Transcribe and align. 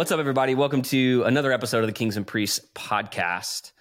what's 0.00 0.10
up, 0.10 0.18
everybody? 0.18 0.54
Welcome 0.54 0.80
to 0.80 1.24
another 1.24 1.52
episode 1.52 1.80
of 1.80 1.86
the 1.86 1.92
Kings 1.92 2.16
and 2.16 2.26
Priests 2.26 2.58
podcast. 2.74 3.72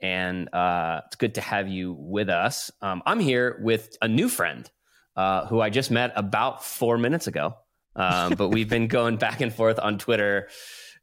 And 0.00 0.48
uh, 0.54 1.00
it's 1.06 1.16
good 1.16 1.34
to 1.34 1.40
have 1.40 1.66
you 1.66 1.92
with 1.92 2.28
us. 2.28 2.70
Um, 2.80 3.02
I'm 3.04 3.18
here 3.18 3.58
with 3.60 3.96
a 4.00 4.06
new 4.06 4.28
friend 4.28 4.70
uh, 5.16 5.46
who 5.46 5.60
I 5.60 5.70
just 5.70 5.90
met 5.90 6.12
about 6.14 6.64
four 6.64 6.98
minutes 6.98 7.26
ago. 7.26 7.56
Um, 7.96 8.34
but 8.34 8.50
we've 8.50 8.68
been 8.68 8.86
going 8.98 9.16
back 9.16 9.40
and 9.40 9.52
forth 9.52 9.80
on 9.80 9.98
Twitter. 9.98 10.50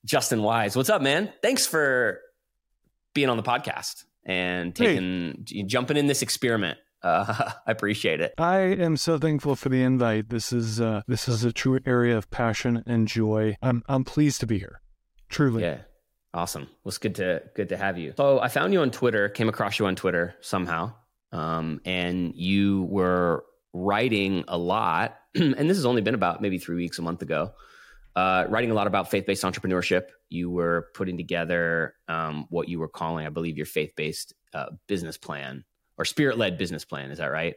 Justin 0.06 0.42
Wise, 0.42 0.78
what's 0.78 0.90
up, 0.90 1.02
man? 1.02 1.34
Thanks 1.42 1.68
for 1.68 2.22
being 3.14 3.28
on 3.28 3.36
the 3.36 3.44
podcast 3.44 4.06
and 4.26 4.74
taking 4.74 5.44
hey. 5.46 5.64
jumping 5.64 5.98
in 5.98 6.08
this 6.08 6.22
experiment. 6.22 6.78
Uh, 7.04 7.52
I 7.68 7.72
appreciate 7.72 8.22
it. 8.22 8.34
I 8.38 8.60
am 8.60 8.98
so 8.98 9.18
thankful 9.18 9.56
for 9.56 9.70
the 9.70 9.82
invite. 9.82 10.30
This 10.30 10.54
is 10.54 10.80
uh, 10.80 11.02
this 11.08 11.28
is 11.28 11.44
a 11.44 11.52
true 11.52 11.80
area 11.86 12.18
of 12.18 12.30
passion 12.32 12.84
and 12.86 13.08
joy. 13.08 13.58
I'm 13.62 13.84
I'm 13.88 14.04
pleased 14.04 14.40
to 14.42 14.48
be 14.48 14.60
here. 14.60 14.82
Truly. 15.30 15.64
Yeah. 15.64 15.80
Awesome. 16.36 16.64
Well, 16.64 16.90
it's 16.90 16.98
good 16.98 17.16
to 17.16 17.44
good 17.56 17.70
to 17.70 17.78
have 17.78 17.98
you. 17.98 18.14
So 18.18 18.40
I 18.40 18.48
found 18.48 18.74
you 18.74 18.82
on 18.82 18.90
Twitter, 18.90 19.30
came 19.30 19.50
across 19.50 19.78
you 19.78 19.86
on 19.86 19.96
Twitter 19.96 20.36
somehow, 20.42 20.94
um, 21.32 21.80
and 21.86 22.34
you 22.36 22.84
were 22.90 23.46
writing 23.74 24.44
a 24.48 24.58
lot. 24.58 25.16
and 25.36 25.70
this 25.70 25.78
has 25.78 25.86
only 25.86 26.02
been 26.02 26.16
about 26.16 26.42
maybe 26.42 26.58
three 26.58 26.76
weeks, 26.76 26.98
a 26.98 27.02
month 27.02 27.22
ago. 27.22 27.52
Uh, 28.16 28.46
writing 28.50 28.70
a 28.70 28.74
lot 28.76 28.88
about 28.88 29.10
faith 29.12 29.26
based 29.26 29.44
entrepreneurship. 29.44 30.06
You 30.30 30.50
were 30.50 30.90
putting 30.96 31.18
together 31.18 31.96
um, 32.08 32.46
what 32.50 32.68
you 32.68 32.80
were 32.80 32.88
calling, 32.88 33.26
I 33.26 33.30
believe, 33.30 33.58
your 33.58 33.66
faith 33.68 33.92
based 33.96 34.34
uh, 34.54 34.68
business 34.88 35.18
plan 35.18 35.64
or 35.98 36.06
spirit 36.06 36.38
led 36.38 36.58
business 36.58 36.86
plan. 36.86 37.12
Is 37.12 37.18
that 37.20 37.28
right? 37.28 37.56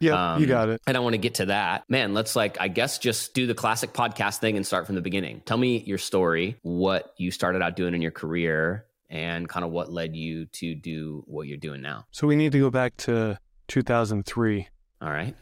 Yeah, 0.00 0.34
um, 0.34 0.40
you 0.40 0.46
got 0.46 0.68
it. 0.68 0.82
And 0.86 0.96
I 0.96 1.00
want 1.00 1.14
to 1.14 1.18
get 1.18 1.36
to 1.36 1.46
that. 1.46 1.84
Man, 1.88 2.12
let's 2.12 2.36
like, 2.36 2.60
I 2.60 2.68
guess 2.68 2.98
just 2.98 3.32
do 3.34 3.46
the 3.46 3.54
classic 3.54 3.92
podcast 3.92 4.38
thing 4.38 4.56
and 4.56 4.66
start 4.66 4.86
from 4.86 4.94
the 4.94 5.00
beginning. 5.00 5.40
Tell 5.46 5.56
me 5.56 5.78
your 5.78 5.98
story, 5.98 6.58
what 6.62 7.14
you 7.16 7.30
started 7.30 7.62
out 7.62 7.76
doing 7.76 7.94
in 7.94 8.02
your 8.02 8.10
career, 8.10 8.84
and 9.08 9.48
kind 9.48 9.64
of 9.64 9.70
what 9.70 9.90
led 9.90 10.14
you 10.14 10.46
to 10.46 10.74
do 10.74 11.24
what 11.26 11.46
you're 11.46 11.56
doing 11.56 11.80
now. 11.80 12.04
So 12.10 12.26
we 12.26 12.36
need 12.36 12.52
to 12.52 12.58
go 12.58 12.70
back 12.70 12.96
to 12.98 13.38
2003. 13.68 14.68
All 15.00 15.08
right. 15.08 15.34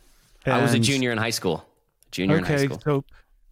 And 0.44 0.54
I 0.54 0.62
was 0.62 0.74
a 0.74 0.78
junior 0.78 1.10
in 1.10 1.18
high 1.18 1.30
school. 1.30 1.66
Junior 2.10 2.36
okay, 2.36 2.44
in 2.52 2.58
high 2.58 2.64
school. 2.64 2.76
Okay. 2.76 2.84
So 2.84 3.04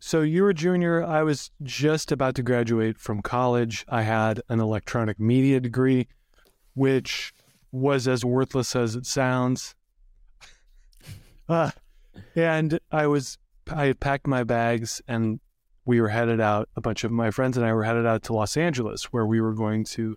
so 0.04 0.22
you 0.22 0.42
were 0.42 0.50
a 0.50 0.54
junior. 0.54 1.04
I 1.04 1.22
was 1.22 1.52
just 1.62 2.10
about 2.10 2.34
to 2.34 2.42
graduate 2.42 2.98
from 2.98 3.22
college. 3.22 3.84
I 3.88 4.02
had 4.02 4.42
an 4.48 4.58
electronic 4.58 5.20
media 5.20 5.60
degree, 5.60 6.08
which 6.74 7.32
was 7.72 8.06
as 8.06 8.24
worthless 8.24 8.76
as 8.76 8.94
it 8.94 9.06
sounds. 9.06 9.74
Uh, 11.48 11.70
and 12.36 12.78
I 12.90 13.06
was, 13.06 13.38
I 13.70 13.86
had 13.86 13.98
packed 13.98 14.26
my 14.26 14.44
bags 14.44 15.02
and 15.08 15.40
we 15.84 16.00
were 16.00 16.10
headed 16.10 16.40
out. 16.40 16.68
A 16.76 16.80
bunch 16.80 17.02
of 17.02 17.10
my 17.10 17.30
friends 17.30 17.56
and 17.56 17.66
I 17.66 17.72
were 17.72 17.84
headed 17.84 18.06
out 18.06 18.22
to 18.24 18.34
Los 18.34 18.56
Angeles, 18.56 19.12
where 19.12 19.26
we 19.26 19.40
were 19.40 19.54
going 19.54 19.84
to 19.84 20.16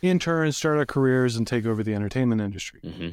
intern, 0.00 0.52
start 0.52 0.78
our 0.78 0.86
careers, 0.86 1.36
and 1.36 1.46
take 1.46 1.66
over 1.66 1.82
the 1.82 1.94
entertainment 1.94 2.40
industry. 2.40 2.80
Mm-hmm. 2.82 3.08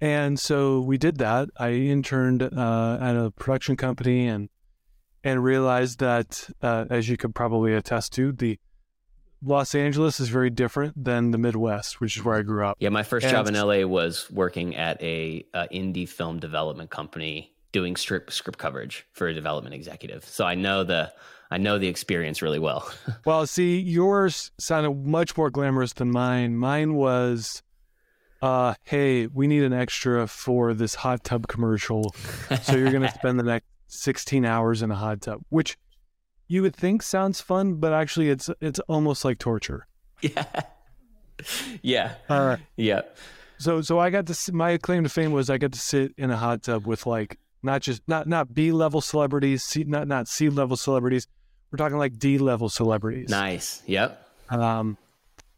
And 0.00 0.38
so 0.38 0.80
we 0.80 0.98
did 0.98 1.18
that. 1.18 1.48
I 1.58 1.70
interned 1.70 2.42
uh, 2.42 2.98
at 3.00 3.16
a 3.16 3.30
production 3.30 3.76
company 3.76 4.28
and 4.28 4.48
and 5.24 5.42
realized 5.42 5.98
that, 5.98 6.48
uh, 6.62 6.84
as 6.88 7.08
you 7.08 7.16
could 7.16 7.34
probably 7.34 7.74
attest 7.74 8.12
to, 8.12 8.30
the 8.30 8.60
Los 9.42 9.74
Angeles 9.74 10.18
is 10.20 10.28
very 10.28 10.50
different 10.50 11.02
than 11.02 11.30
the 11.30 11.38
Midwest, 11.38 12.00
which 12.00 12.16
is 12.16 12.24
where 12.24 12.36
I 12.36 12.42
grew 12.42 12.64
up. 12.64 12.76
Yeah, 12.80 12.88
my 12.88 13.02
first 13.02 13.26
and 13.26 13.32
job 13.32 13.46
in 13.46 13.54
LA 13.54 13.86
was 13.86 14.30
working 14.30 14.76
at 14.76 15.00
a, 15.02 15.44
a 15.54 15.68
indie 15.68 16.08
film 16.08 16.38
development 16.38 16.90
company 16.90 17.52
doing 17.72 17.96
script 17.96 18.32
script 18.32 18.58
coverage 18.58 19.06
for 19.12 19.28
a 19.28 19.34
development 19.34 19.74
executive. 19.74 20.24
So 20.24 20.46
I 20.46 20.54
know 20.54 20.84
the 20.84 21.12
I 21.50 21.58
know 21.58 21.78
the 21.78 21.88
experience 21.88 22.42
really 22.42 22.58
well. 22.58 22.90
well, 23.26 23.46
see, 23.46 23.78
yours 23.78 24.50
sounded 24.58 25.06
much 25.06 25.36
more 25.36 25.50
glamorous 25.50 25.92
than 25.92 26.10
mine. 26.10 26.56
Mine 26.56 26.94
was 26.94 27.62
uh, 28.42 28.74
hey, 28.84 29.26
we 29.26 29.46
need 29.46 29.62
an 29.62 29.72
extra 29.72 30.26
for 30.26 30.74
this 30.74 30.94
hot 30.94 31.24
tub 31.24 31.46
commercial. 31.46 32.14
So 32.62 32.76
you're 32.76 32.90
going 32.90 33.02
to 33.08 33.12
spend 33.12 33.38
the 33.38 33.44
next 33.44 33.66
16 33.88 34.44
hours 34.44 34.82
in 34.82 34.90
a 34.90 34.94
hot 34.94 35.20
tub, 35.20 35.40
which 35.48 35.76
you 36.48 36.62
would 36.62 36.74
think 36.74 37.02
sounds 37.02 37.40
fun, 37.40 37.74
but 37.74 37.92
actually 37.92 38.30
it's 38.30 38.50
it's 38.60 38.80
almost 38.80 39.24
like 39.24 39.38
torture. 39.38 39.86
Yeah. 40.20 40.44
Yeah. 41.82 42.14
Uh, 42.30 42.56
yeah. 42.78 43.02
So 43.58 43.82
so 43.82 43.98
I 43.98 44.08
got 44.08 44.24
to 44.26 44.52
my 44.54 44.78
claim 44.78 45.02
to 45.02 45.10
fame 45.10 45.32
was 45.32 45.50
I 45.50 45.58
got 45.58 45.72
to 45.72 45.78
sit 45.78 46.14
in 46.16 46.30
a 46.30 46.36
hot 46.36 46.62
tub 46.62 46.86
with 46.86 47.04
like 47.04 47.38
not 47.62 47.82
just 47.82 48.00
not 48.08 48.26
not 48.26 48.54
B 48.54 48.72
level 48.72 49.02
celebrities, 49.02 49.62
C, 49.62 49.84
not 49.84 50.08
not 50.08 50.28
C 50.28 50.48
level 50.48 50.78
celebrities. 50.78 51.26
We're 51.70 51.76
talking 51.76 51.98
like 51.98 52.18
D 52.18 52.38
level 52.38 52.70
celebrities. 52.70 53.28
Nice. 53.28 53.82
Yep. 53.84 54.26
Um, 54.48 54.96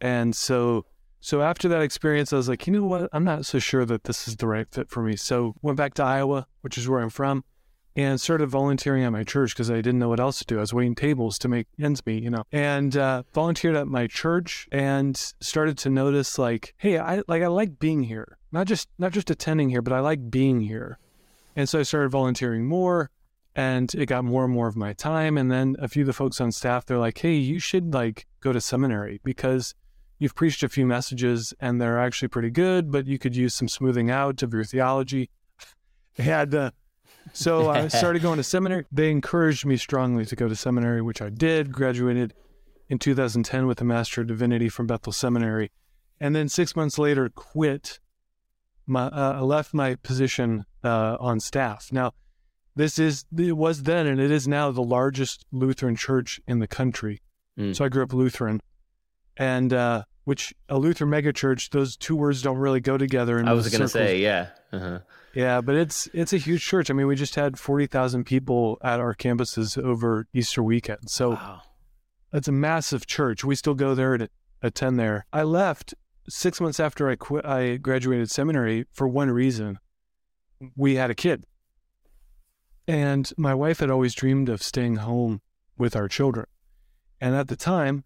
and 0.01 0.35
so 0.35 0.85
so 1.21 1.43
after 1.43 1.69
that 1.69 1.83
experience, 1.83 2.33
I 2.33 2.37
was 2.37 2.49
like, 2.49 2.67
you 2.67 2.73
know 2.73 2.85
what? 2.85 3.09
I'm 3.13 3.25
not 3.25 3.47
so 3.47 3.59
sure 3.59 3.85
that 3.85 4.05
this 4.05 4.29
is 4.29 4.37
the 4.37 4.47
right 4.47 4.67
fit 4.71 4.89
for 4.91 5.03
me. 5.03 5.17
So 5.17 5.55
went 5.63 5.77
back 5.77 5.95
to 5.95 6.03
Iowa, 6.03 6.47
which 6.63 6.79
is 6.79 6.89
where 6.89 7.01
I'm 7.01 7.11
from, 7.11 7.45
and 7.99 8.21
started 8.21 8.47
volunteering 8.47 9.03
at 9.03 9.11
my 9.11 9.25
church 9.25 9.53
because 9.53 9.73
I 9.73 9.77
didn't 9.77 9.99
know 9.99 10.09
what 10.09 10.21
else 10.21 10.39
to 10.39 10.45
do. 10.45 10.59
I 10.59 10.61
was 10.61 10.73
waiting 10.73 10.95
tables 10.95 11.37
to 11.41 11.49
make 11.49 11.67
ends 11.81 12.07
meet, 12.07 12.23
you 12.23 12.31
know, 12.31 12.45
and 12.53 12.97
uh, 12.97 13.25
volunteered 13.35 13.75
at 13.75 13.89
my 13.89 14.07
church 14.07 14.69
and 14.71 15.17
started 15.17 15.77
to 15.79 15.91
notice 15.91 16.39
like, 16.39 16.75
hey, 16.77 16.99
I 16.99 17.23
like 17.27 17.43
I 17.43 17.49
like 17.49 17.81
being 17.81 18.05
here, 18.05 18.39
not 18.53 18.69
just 18.69 18.89
not 18.99 19.11
just 19.11 19.31
attending 19.31 19.69
here, 19.69 19.83
but 19.83 19.93
I 19.93 19.99
like 19.99 20.31
being 20.31 20.61
here. 20.61 21.01
And 21.57 21.69
so 21.69 21.81
I 21.81 21.83
started 21.83 22.11
volunteering 22.11 22.67
more 22.67 23.11
and 23.57 23.93
it 23.93 24.07
got 24.07 24.25
more 24.25 24.45
and 24.45 24.55
more 24.55 24.69
of 24.69 24.77
my 24.77 24.93
time. 24.93 25.37
And 25.37 25.51
then 25.51 25.75
a 25.81 25.89
few 25.89 26.05
of 26.05 26.07
the 26.07 26.13
folks 26.13 26.41
on 26.41 26.53
staff, 26.53 26.87
they're 26.87 26.99
like, 26.99 27.19
hey, 27.19 27.35
you 27.35 27.59
should 27.59 27.93
like 27.93 28.27
go 28.39 28.53
to 28.53 28.61
seminary 28.61 29.21
because 29.25 29.75
you've 30.21 30.37
preached 30.37 30.63
a 30.63 30.69
few 30.69 30.87
messages 30.87 31.53
and 31.59 31.81
they're 31.81 31.99
actually 31.99 32.29
pretty 32.29 32.51
good, 32.51 32.93
but 32.93 33.09
you 33.09 33.19
could 33.19 33.35
use 33.35 33.57
some 33.57 33.67
smoothing 33.67 34.09
out 34.09 34.41
of 34.45 34.55
your 34.55 34.65
theology. 34.65 35.31
And 36.21 36.53
uh, 36.53 36.71
so 37.33 37.71
I 37.71 37.89
started 37.89 38.23
going 38.23 38.37
to 38.39 38.43
seminary. 38.43 38.85
They 38.91 39.11
encouraged 39.11 39.65
me 39.67 39.77
strongly 39.77 40.25
to 40.27 40.37
go 40.37 40.49
to 40.49 40.57
seminary, 40.57 41.03
which 41.03 41.23
I 41.23 41.31
did. 41.31 41.73
Graduated 41.73 42.35
in 42.89 42.99
2010 42.99 43.67
with 43.67 43.81
a 43.81 43.85
Master 43.85 44.23
of 44.23 44.27
Divinity 44.27 44.69
from 44.69 44.87
Bethel 44.87 45.13
Seminary, 45.13 45.71
and 46.21 46.35
then 46.35 46.49
six 46.49 46.75
months 46.75 46.99
later 46.99 47.29
quit. 47.29 48.01
My 48.87 49.09
uh, 49.09 49.43
left 49.43 49.75
my 49.75 49.97
position 49.97 50.65
uh, 50.83 51.19
on 51.21 51.41
staff. 51.41 51.91
Now, 51.93 52.13
this 52.75 52.99
is 52.99 53.27
it 53.37 53.57
was 53.57 53.83
then 53.83 54.07
and 54.07 54.19
it 54.21 54.31
is 54.31 54.49
now 54.49 54.71
the 54.71 54.83
largest 54.83 55.45
Lutheran 55.53 55.97
church 55.97 56.41
in 56.47 56.59
the 56.59 56.67
country. 56.67 57.21
Mm. 57.59 57.77
So 57.77 57.85
I 57.85 57.89
grew 57.89 58.03
up 58.03 58.13
Lutheran, 58.13 58.63
and 59.37 59.73
uh, 59.73 60.05
which 60.25 60.55
a 60.69 60.79
Lutheran 60.79 61.11
megachurch, 61.11 61.71
those 61.71 61.97
two 61.97 62.15
words 62.15 62.43
don't 62.43 62.59
really 62.59 62.81
go 62.81 62.97
together. 62.97 63.43
I 63.45 63.53
was 63.53 63.69
going 63.69 63.81
to 63.81 63.89
say, 63.89 64.19
yeah, 64.19 64.49
uh-huh. 64.73 64.99
Yeah, 65.35 65.61
but 65.61 65.75
it's 65.75 66.09
it's 66.13 66.33
a 66.33 66.39
huge 66.39 66.65
church. 66.65 66.91
I 66.91 66.95
mean, 66.95 67.07
we 67.07 67.17
just 67.17 67.35
had 67.35 67.59
forty 67.59 67.87
thousand 67.87 68.25
people 68.25 68.79
at 68.83 69.01
our 69.01 69.15
campuses 69.15 69.83
over 69.83 70.27
Easter 70.33 70.63
weekend, 70.63 71.11
so 71.11 71.31
wow. 71.31 71.63
it's 72.33 72.49
a 72.49 72.53
massive 72.53 73.07
church. 73.07 73.45
We 73.45 73.55
still 73.55 73.75
go 73.75 73.95
there 73.95 74.17
to 74.17 74.29
attend 74.63 74.99
there. 74.99 75.27
I 75.33 75.43
left 75.43 75.95
six 76.29 76.61
months 76.61 76.81
after 76.81 77.09
I 77.09 77.17
quit. 77.17 77.45
I 77.45 77.77
graduated 77.77 78.31
seminary 78.31 78.87
for 78.93 79.07
one 79.07 79.31
reason: 79.31 79.79
we 80.77 80.97
had 80.97 81.11
a 81.11 81.15
kid, 81.15 81.45
and 82.87 83.31
my 83.37 83.55
wife 83.55 83.81
had 83.81 83.91
always 83.91 84.15
dreamed 84.15 84.49
of 84.49 84.63
staying 84.63 84.97
home 84.97 85.41
with 85.77 85.95
our 85.95 86.09
children. 86.09 86.47
And 87.21 87.35
at 87.35 87.49
the 87.49 87.57
time, 87.57 88.05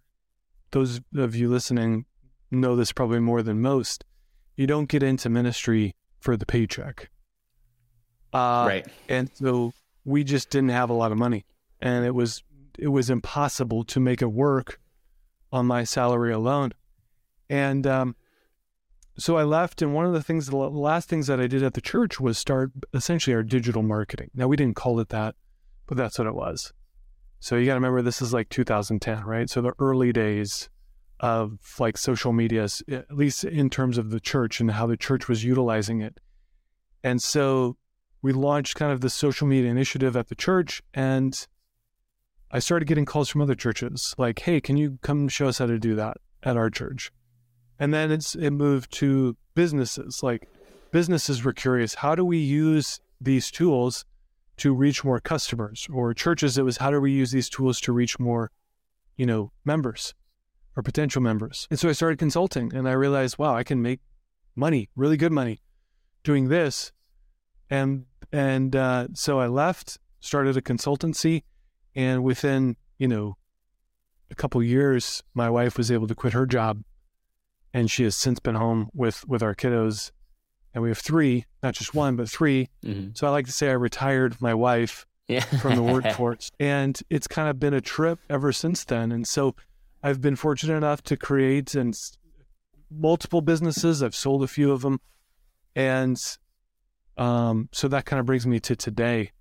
those 0.73 1.01
of 1.15 1.37
you 1.37 1.49
listening 1.49 2.07
know 2.51 2.77
this 2.77 2.93
probably 2.93 3.21
more 3.21 3.43
than 3.43 3.61
most. 3.61 4.05
You 4.57 4.67
don't 4.67 4.89
get 4.89 5.03
into 5.03 5.29
ministry 5.29 5.95
for 6.21 6.37
the 6.37 6.47
paycheck. 6.47 7.11
Uh, 8.33 8.65
right. 8.67 8.87
And 9.09 9.31
so 9.35 9.73
we 10.05 10.25
just 10.25 10.51
didn't 10.51 10.71
have 10.71 10.91
a 10.91 10.95
lot 10.95 11.13
of 11.13 11.19
money, 11.19 11.45
and 11.81 12.05
it 12.05 12.15
was 12.15 12.43
it 12.79 12.89
was 12.89 13.11
impossible 13.11 13.85
to 13.85 14.01
make 14.01 14.23
it 14.23 14.33
work 14.33 14.81
on 15.53 15.67
my 15.67 15.85
salary 15.85 16.33
alone. 16.33 16.73
And 17.51 17.87
um, 17.87 18.17
so 19.19 19.37
I 19.37 19.45
left, 19.45 19.83
and 19.83 19.95
one 19.95 20.07
of 20.07 20.15
the 20.15 20.23
things, 20.23 20.47
the 20.47 20.57
last 20.57 21.09
things 21.09 21.27
that 21.27 21.41
I 21.41 21.47
did 21.47 21.63
at 21.63 21.75
the 21.75 21.81
church 21.81 22.19
was 22.19 22.39
start 22.39 22.73
essentially 22.95 23.35
our 23.35 23.43
digital 23.43 23.83
marketing. 23.83 24.31
Now 24.35 24.49
we 24.49 24.57
didn't 24.57 24.77
call 24.77 24.99
it 25.01 25.11
that, 25.11 25.35
but 25.87 25.97
that's 25.97 26.19
what 26.19 26.27
it 26.27 26.35
was. 26.35 26.73
So 27.39 27.57
you 27.57 27.67
got 27.67 27.73
to 27.73 27.77
remember 27.77 28.03
this 28.03 28.23
is 28.23 28.33
like 28.33 28.49
2010, 28.49 29.25
right? 29.25 29.51
So 29.51 29.61
the 29.61 29.75
early 29.79 30.13
days 30.13 30.71
of 31.21 31.59
like 31.79 31.99
social 31.99 32.33
media, 32.33 32.69
at 32.91 33.15
least 33.15 33.45
in 33.45 33.69
terms 33.69 33.99
of 33.99 34.11
the 34.11 34.21
church 34.21 34.61
and 34.61 34.71
how 34.71 34.87
the 34.87 34.97
church 34.97 35.29
was 35.29 35.45
utilizing 35.45 36.01
it. 36.01 36.19
And 37.05 37.23
so 37.23 37.77
we 38.23 38.33
launched 38.33 38.77
kind 38.77 38.93
of 38.93 39.01
the 39.01 39.11
social 39.11 39.47
media 39.47 39.71
initiative 39.71 40.17
at 40.17 40.29
the 40.29 40.35
church 40.35 40.83
and 40.95 41.47
I 42.51 42.59
started 42.59 42.87
getting 42.87 43.07
calls 43.07 43.31
from 43.31 43.41
other 43.41 43.55
churches 43.55 44.15
like, 44.19 44.41
"Hey, 44.41 44.61
can 44.61 44.77
you 44.77 44.99
come 45.01 45.29
show 45.29 45.49
us 45.49 45.59
how 45.59 45.67
to 45.67 45.79
do 45.79 45.95
that 45.95 46.19
at 46.43 46.57
our 46.57 46.69
church?" 46.69 47.11
And 47.79 47.95
then 47.95 48.13
it's 48.13 48.35
it 48.35 48.51
moved 48.51 48.93
to 48.95 49.37
businesses. 49.55 50.23
Like 50.23 50.49
businesses 50.91 51.43
were 51.43 51.55
curious, 51.55 51.95
how 51.95 52.15
do 52.15 52.25
we 52.25 52.39
use 52.39 53.01
these 53.21 53.51
tools 53.51 54.05
to 54.59 54.75
reach 54.75 55.03
more 55.03 55.19
customers, 55.19 55.89
or 55.91 56.13
churches, 56.15 56.59
it 56.59 56.63
was 56.63 56.77
how 56.77 56.91
do 56.91 57.01
we 57.01 57.11
use 57.11 57.33
these 57.33 57.49
tools 57.49 57.81
to 57.81 57.93
reach 57.93 58.19
more, 58.19 58.51
you 59.17 59.27
know, 59.27 59.51
members 59.65 60.15
or 60.77 60.83
potential 60.83 61.23
members. 61.23 61.67
And 61.71 61.79
so 61.79 61.89
I 61.89 61.93
started 61.93 62.19
consulting 62.19 62.75
and 62.75 62.89
I 62.89 62.93
realized, 62.93 63.39
wow, 63.39 63.57
I 63.57 63.65
can 63.65 63.83
make 63.83 64.01
money, 64.55 64.91
really 64.95 65.17
good 65.17 65.33
money 65.33 65.63
doing 66.23 66.49
this. 66.49 66.93
And, 67.71 68.05
and, 68.33 68.75
uh, 68.75 69.09
so 69.15 69.39
I 69.41 69.47
left, 69.47 69.99
started 70.21 70.57
a 70.57 70.63
consultancy 70.63 71.43
and 71.95 72.23
within, 72.25 72.77
you 72.99 73.09
know, 73.09 73.37
a 74.31 74.35
couple 74.35 74.63
years, 74.63 75.23
my 75.35 75.51
wife 75.51 75.77
was 75.77 75.91
able 75.91 76.07
to 76.07 76.15
quit 76.15 76.33
her 76.33 76.47
job 76.47 76.83
and 77.75 77.91
she 77.91 78.05
has 78.05 78.17
since 78.17 78.39
been 78.41 78.55
home 78.55 78.89
with, 78.95 79.27
with 79.29 79.43
our 79.43 79.55
kiddos 79.55 80.11
and 80.75 80.83
we 80.83 80.89
have 80.89 80.99
three, 80.99 81.45
not 81.63 81.75
just 81.75 81.95
one, 81.95 82.17
but 82.17 82.29
3 82.31 82.69
Mm-hmm. 82.85 83.09
So 83.15 83.27
I 83.27 83.31
like 83.31 83.45
to 83.47 83.53
say 83.53 83.69
I 83.69 83.73
retired 83.75 84.41
my 84.41 84.55
wife 84.55 85.05
Yeah. 85.29 85.41
from 85.61 85.77
the 85.77 85.83
workforce. 85.95 86.51
and 86.59 86.99
it's 87.11 87.27
kind 87.29 87.49
of 87.51 87.61
been 87.61 87.75
a 87.75 87.81
trip 87.83 88.19
ever 88.31 88.53
since 88.53 88.85
then. 88.85 89.13
And 89.13 89.27
so 89.29 89.55
I've 90.03 90.21
been 90.23 90.37
fortunate 90.37 90.77
enough 90.77 91.03
to 91.05 91.17
create 91.17 91.75
and 91.75 91.95
multiple 92.91 93.41
businesses. 93.43 94.03
I've 94.03 94.15
sold 94.17 94.43
a 94.43 94.49
few 94.49 94.73
of 94.73 94.81
them. 94.83 95.01
And 95.77 96.19
um, 97.17 97.69
so 97.73 97.89
that 97.89 98.05
kind 98.05 98.21
of 98.21 98.27
brings 98.27 98.47
me 98.47 98.61
to 98.61 98.77
today 98.77 99.33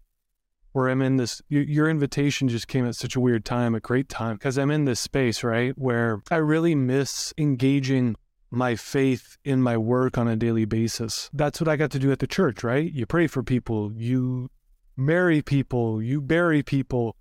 where 0.74 0.88
I'm 0.90 1.02
in 1.02 1.18
this. 1.18 1.42
y- 1.52 1.66
Your 1.68 1.90
invitation 1.90 2.48
just 2.48 2.68
came 2.68 2.86
at 2.86 2.96
such 2.96 3.16
a 3.16 3.20
weird 3.20 3.44
time, 3.46 3.76
a 3.76 3.80
great 3.80 4.10
time, 4.10 4.36
because 4.36 4.58
I'm 4.58 4.72
in 4.72 4.86
this 4.86 5.00
space, 5.00 5.44
right, 5.44 5.78
where 5.78 6.22
I 6.32 6.38
really 6.38 6.76
miss 6.76 7.34
engaging 7.38 8.16
my 8.50 8.76
faith 8.76 9.38
in 9.46 9.62
my 9.62 9.78
work 9.78 10.18
on 10.18 10.28
a 10.28 10.36
daily 10.36 10.66
basis. 10.66 11.30
That's 11.34 11.62
what 11.62 11.68
I 11.68 11.76
got 11.78 11.92
to 11.92 12.00
do 12.00 12.12
at 12.12 12.20
the 12.20 12.28
church, 12.28 12.64
right? 12.64 12.92
You 12.92 13.06
pray 13.06 13.28
for 13.28 13.44
people, 13.44 13.92
you 13.94 14.50
marry 14.98 15.42
people, 15.42 16.02
you 16.02 16.22
bury 16.22 16.62
people, 16.64 17.16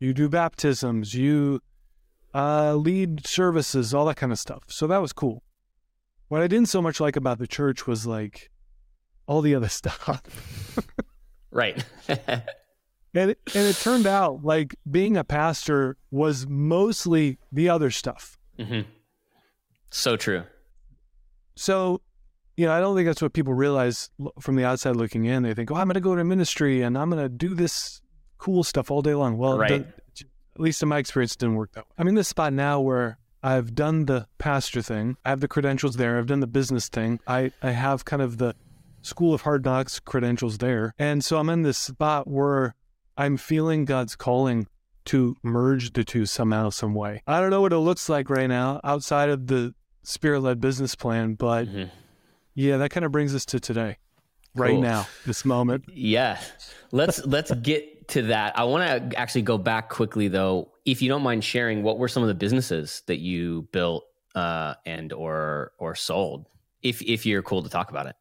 you 0.00 0.12
do 0.12 0.28
baptisms, 0.28 1.14
you 1.14 1.60
uh, 2.34 2.74
lead 2.74 3.26
services, 3.26 3.94
all 3.94 4.06
that 4.06 4.16
kind 4.16 4.32
of 4.32 4.38
stuff. 4.38 4.64
So 4.66 4.86
that 4.88 4.98
was 5.02 5.12
cool. 5.12 5.42
What 6.28 6.40
I 6.40 6.46
didn't 6.46 6.68
so 6.68 6.80
much 6.82 6.98
like 6.98 7.14
about 7.14 7.38
the 7.38 7.46
church 7.46 7.86
was 7.86 8.06
like 8.06 8.50
all 9.26 9.40
the 9.42 9.54
other 9.54 9.68
stuff. 9.80 10.22
right. 11.50 11.84
And 13.14 13.32
it, 13.32 13.38
and 13.54 13.66
it 13.68 13.76
turned 13.76 14.06
out 14.06 14.42
like 14.42 14.74
being 14.90 15.18
a 15.18 15.22
pastor 15.24 15.98
was 16.10 16.46
mostly 16.46 17.36
the 17.52 17.68
other 17.68 17.90
stuff. 17.90 18.38
hmm 18.58 18.80
So 19.90 20.16
true. 20.16 20.44
So, 21.54 22.00
you 22.56 22.64
know, 22.64 22.72
I 22.72 22.80
don't 22.80 22.96
think 22.96 23.06
that's 23.06 23.20
what 23.20 23.34
people 23.34 23.52
realize 23.52 24.08
from 24.40 24.56
the 24.56 24.64
outside 24.64 24.96
looking 24.96 25.26
in. 25.26 25.42
They 25.42 25.52
think, 25.52 25.70
"Oh, 25.70 25.74
I'm 25.74 25.88
going 25.88 25.94
to 25.94 26.00
go 26.00 26.16
to 26.16 26.24
ministry 26.24 26.80
and 26.80 26.96
I'm 26.96 27.10
going 27.10 27.22
to 27.22 27.28
do 27.28 27.54
this 27.54 28.00
cool 28.38 28.64
stuff 28.64 28.90
all 28.90 29.02
day 29.02 29.14
long." 29.14 29.36
Well, 29.36 29.58
Right. 29.58 29.86
at 30.54 30.60
least 30.60 30.82
in 30.82 30.88
my 30.88 30.96
experience, 30.96 31.34
it 31.34 31.38
didn't 31.40 31.56
work 31.56 31.72
that 31.72 31.84
way. 31.84 31.94
I'm 31.98 32.08
in 32.08 32.14
this 32.14 32.28
spot 32.28 32.54
now 32.54 32.80
where 32.80 33.18
I've 33.42 33.74
done 33.74 34.06
the 34.06 34.26
pastor 34.38 34.80
thing. 34.80 35.16
I 35.24 35.28
have 35.30 35.40
the 35.40 35.48
credentials 35.48 35.96
there. 35.96 36.16
I've 36.18 36.26
done 36.28 36.40
the 36.40 36.46
business 36.46 36.88
thing. 36.88 37.20
I, 37.26 37.52
I 37.62 37.72
have 37.72 38.06
kind 38.06 38.22
of 38.22 38.38
the 38.38 38.54
school 39.02 39.34
of 39.34 39.42
hard 39.42 39.64
knocks 39.64 40.00
credentials 40.00 40.58
there. 40.58 40.94
And 40.98 41.24
so 41.24 41.38
I'm 41.38 41.48
in 41.48 41.62
this 41.62 41.78
spot 41.78 42.26
where 42.28 42.74
I'm 43.16 43.36
feeling 43.36 43.84
God's 43.84 44.16
calling 44.16 44.66
to 45.06 45.36
merge 45.42 45.92
the 45.92 46.04
two 46.04 46.26
somehow, 46.26 46.70
some 46.70 46.94
way. 46.94 47.22
I 47.26 47.40
don't 47.40 47.50
know 47.50 47.60
what 47.60 47.72
it 47.72 47.78
looks 47.78 48.08
like 48.08 48.30
right 48.30 48.46
now 48.46 48.80
outside 48.84 49.28
of 49.30 49.48
the 49.48 49.74
spirit 50.04 50.40
led 50.40 50.60
business 50.60 50.94
plan, 50.94 51.34
but 51.34 51.66
Mhm. 51.66 51.90
yeah, 52.54 52.76
that 52.78 52.90
kind 52.90 53.04
of 53.04 53.12
brings 53.12 53.34
us 53.34 53.44
to 53.46 53.58
today, 53.60 53.98
right 54.54 54.70
Cool. 54.72 54.82
now, 54.82 55.06
this 55.26 55.44
moment. 55.44 55.84
Yeah. 55.92 56.38
Let's 56.92 57.24
let's 57.26 57.50
get 57.52 58.08
to 58.08 58.22
that. 58.22 58.56
I 58.58 58.64
want 58.64 59.10
to 59.12 59.18
actually 59.18 59.42
go 59.42 59.58
back 59.58 59.88
quickly 59.90 60.28
though. 60.28 60.70
If 60.84 61.02
you 61.02 61.08
don't 61.08 61.22
mind 61.22 61.42
sharing, 61.44 61.82
what 61.82 61.98
were 61.98 62.08
some 62.08 62.22
of 62.22 62.28
the 62.28 62.34
businesses 62.34 63.02
that 63.06 63.18
you 63.18 63.68
built 63.72 64.04
uh, 64.34 64.74
and 64.86 65.12
or 65.12 65.72
or 65.78 65.94
sold? 65.94 66.46
If 66.82 67.02
if 67.02 67.26
you're 67.26 67.42
cool 67.42 67.62
to 67.62 67.68
talk 67.68 67.90
about 67.90 68.06
it. 68.06 68.14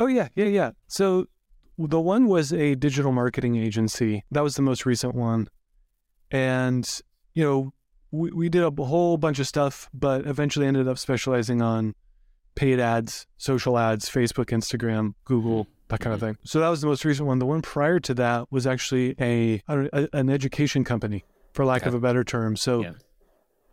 Oh 0.00 0.06
yeah, 0.06 0.28
yeah, 0.34 0.46
yeah. 0.46 0.70
So 0.88 1.26
the 1.78 2.00
one 2.00 2.26
was 2.26 2.52
a 2.52 2.74
digital 2.74 3.12
marketing 3.12 3.56
agency. 3.56 4.24
That 4.30 4.42
was 4.42 4.56
the 4.56 4.62
most 4.62 4.86
recent 4.86 5.14
one, 5.14 5.48
and 6.30 6.88
you 7.34 7.44
know 7.44 7.72
we 8.10 8.30
we 8.30 8.48
did 8.48 8.62
a 8.62 8.70
whole 8.82 9.18
bunch 9.18 9.38
of 9.38 9.46
stuff, 9.46 9.90
but 9.92 10.26
eventually 10.26 10.66
ended 10.66 10.88
up 10.88 10.98
specializing 10.98 11.60
on 11.60 11.94
paid 12.54 12.80
ads, 12.80 13.26
social 13.36 13.78
ads, 13.78 14.08
Facebook, 14.08 14.46
Instagram, 14.46 15.14
Google, 15.24 15.68
that 15.88 16.00
kind 16.00 16.14
of 16.14 16.20
mm-hmm. 16.20 16.28
thing. 16.28 16.38
So 16.44 16.60
that 16.60 16.68
was 16.68 16.80
the 16.80 16.86
most 16.86 17.04
recent 17.04 17.28
one. 17.28 17.38
The 17.38 17.46
one 17.46 17.60
prior 17.60 18.00
to 18.00 18.14
that 18.14 18.50
was 18.50 18.66
actually 18.66 19.14
a, 19.20 19.62
a 19.68 20.08
an 20.14 20.30
education 20.30 20.82
company, 20.82 21.24
for 21.52 21.66
lack 21.66 21.84
of 21.84 21.94
a 21.94 22.00
better 22.00 22.24
term. 22.24 22.56
So. 22.56 22.82
Yeah. 22.82 22.92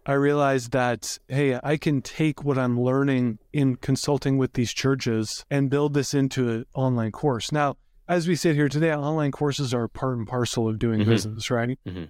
I 0.07 0.13
realized 0.13 0.71
that, 0.71 1.19
hey, 1.27 1.59
I 1.61 1.75
can 1.75 2.01
take 2.01 2.43
what 2.45 2.57
I'm 2.57 2.79
learning 2.79 3.39
in 3.51 3.75
consulting 3.75 4.37
with 4.37 4.53
these 4.53 4.71
churches 4.71 5.43
and 5.51 5.69
build 5.69 5.93
this 5.93 6.13
into 6.13 6.49
an 6.49 6.65
online 6.73 7.11
course. 7.11 7.51
Now, 7.51 7.75
as 8.07 8.25
we 8.25 8.35
sit 8.37 8.55
here 8.55 8.69
today, 8.69 8.93
online 8.95 9.33
courses 9.33 9.73
are 9.73 9.89
part 9.89 10.17
and 10.17 10.25
parcel 10.25 10.69
of 10.69 10.79
doing 10.79 11.01
Mhm. 11.01 11.05
business, 11.07 11.51
right? 11.51 11.77
Mhm. 11.85 12.09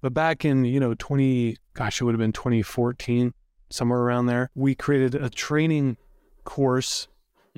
But 0.00 0.14
back 0.14 0.44
in, 0.44 0.64
you 0.64 0.78
know, 0.78 0.94
20, 0.94 1.56
gosh, 1.74 2.00
it 2.00 2.04
would 2.04 2.14
have 2.14 2.20
been 2.20 2.32
2014, 2.32 3.34
somewhere 3.68 3.98
around 3.98 4.26
there, 4.26 4.48
we 4.54 4.76
created 4.76 5.16
a 5.16 5.28
training 5.28 5.96
course 6.44 7.08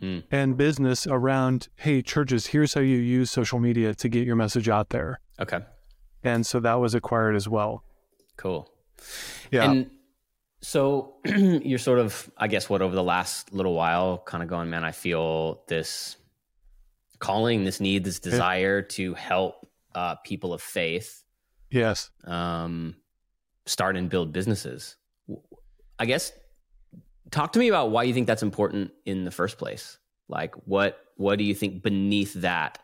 Mm. 0.01 0.25
and 0.31 0.57
business 0.57 1.07
around, 1.07 1.69
hey, 1.77 2.01
churches, 2.01 2.47
here's 2.47 2.73
how 2.73 2.81
you 2.81 2.97
use 2.97 3.31
social 3.31 3.59
media 3.59 3.95
to 3.95 4.09
get 4.09 4.27
your 4.27 4.37
message 4.37 4.71
out 4.71 4.89
there. 4.89 5.21
Okay. 5.39 5.61
And 6.23 6.47
so 6.47 6.61
that 6.61 6.75
was 6.75 6.95
acquired 6.95 7.37
as 7.37 7.47
well. 7.47 7.85
Cool. 8.39 8.71
Yeah. 9.51 9.71
And 9.71 9.91
so 10.61 11.17
you're 11.25 11.79
sort 11.79 11.99
of, 11.99 12.31
I 12.37 12.49
guess, 12.49 12.69
what 12.69 12.83
over 12.83 12.95
the 12.95 13.03
last 13.03 13.53
little 13.53 13.75
while, 13.75 14.19
kind 14.19 14.43
of 14.43 14.49
going, 14.49 14.71
man, 14.71 14.85
I 14.85 14.93
feel 14.93 15.63
this 15.69 16.17
calling, 17.19 17.65
this 17.65 17.81
need, 17.81 18.05
this 18.05 18.19
desire 18.19 18.83
to 18.83 19.15
help 19.15 19.67
uh, 19.95 20.17
people 20.17 20.53
of 20.53 20.61
faith 20.61 21.25
yes. 21.71 22.11
um, 22.25 22.97
start 23.65 23.97
and 23.97 24.11
build 24.11 24.33
businesses. 24.33 24.97
I 25.99 26.05
guess 26.05 26.33
talk 27.31 27.53
to 27.53 27.59
me 27.59 27.69
about 27.69 27.91
why 27.91 28.05
you 28.05 28.15
think 28.15 28.27
that's 28.27 28.43
important 28.43 28.93
in 29.05 29.25
the 29.25 29.31
first 29.31 29.59
place. 29.59 29.99
Like, 30.29 30.55
what 30.67 30.99
what 31.17 31.39
do 31.39 31.45
you 31.45 31.55
think 31.55 31.83
beneath 31.83 32.35
that 32.35 32.79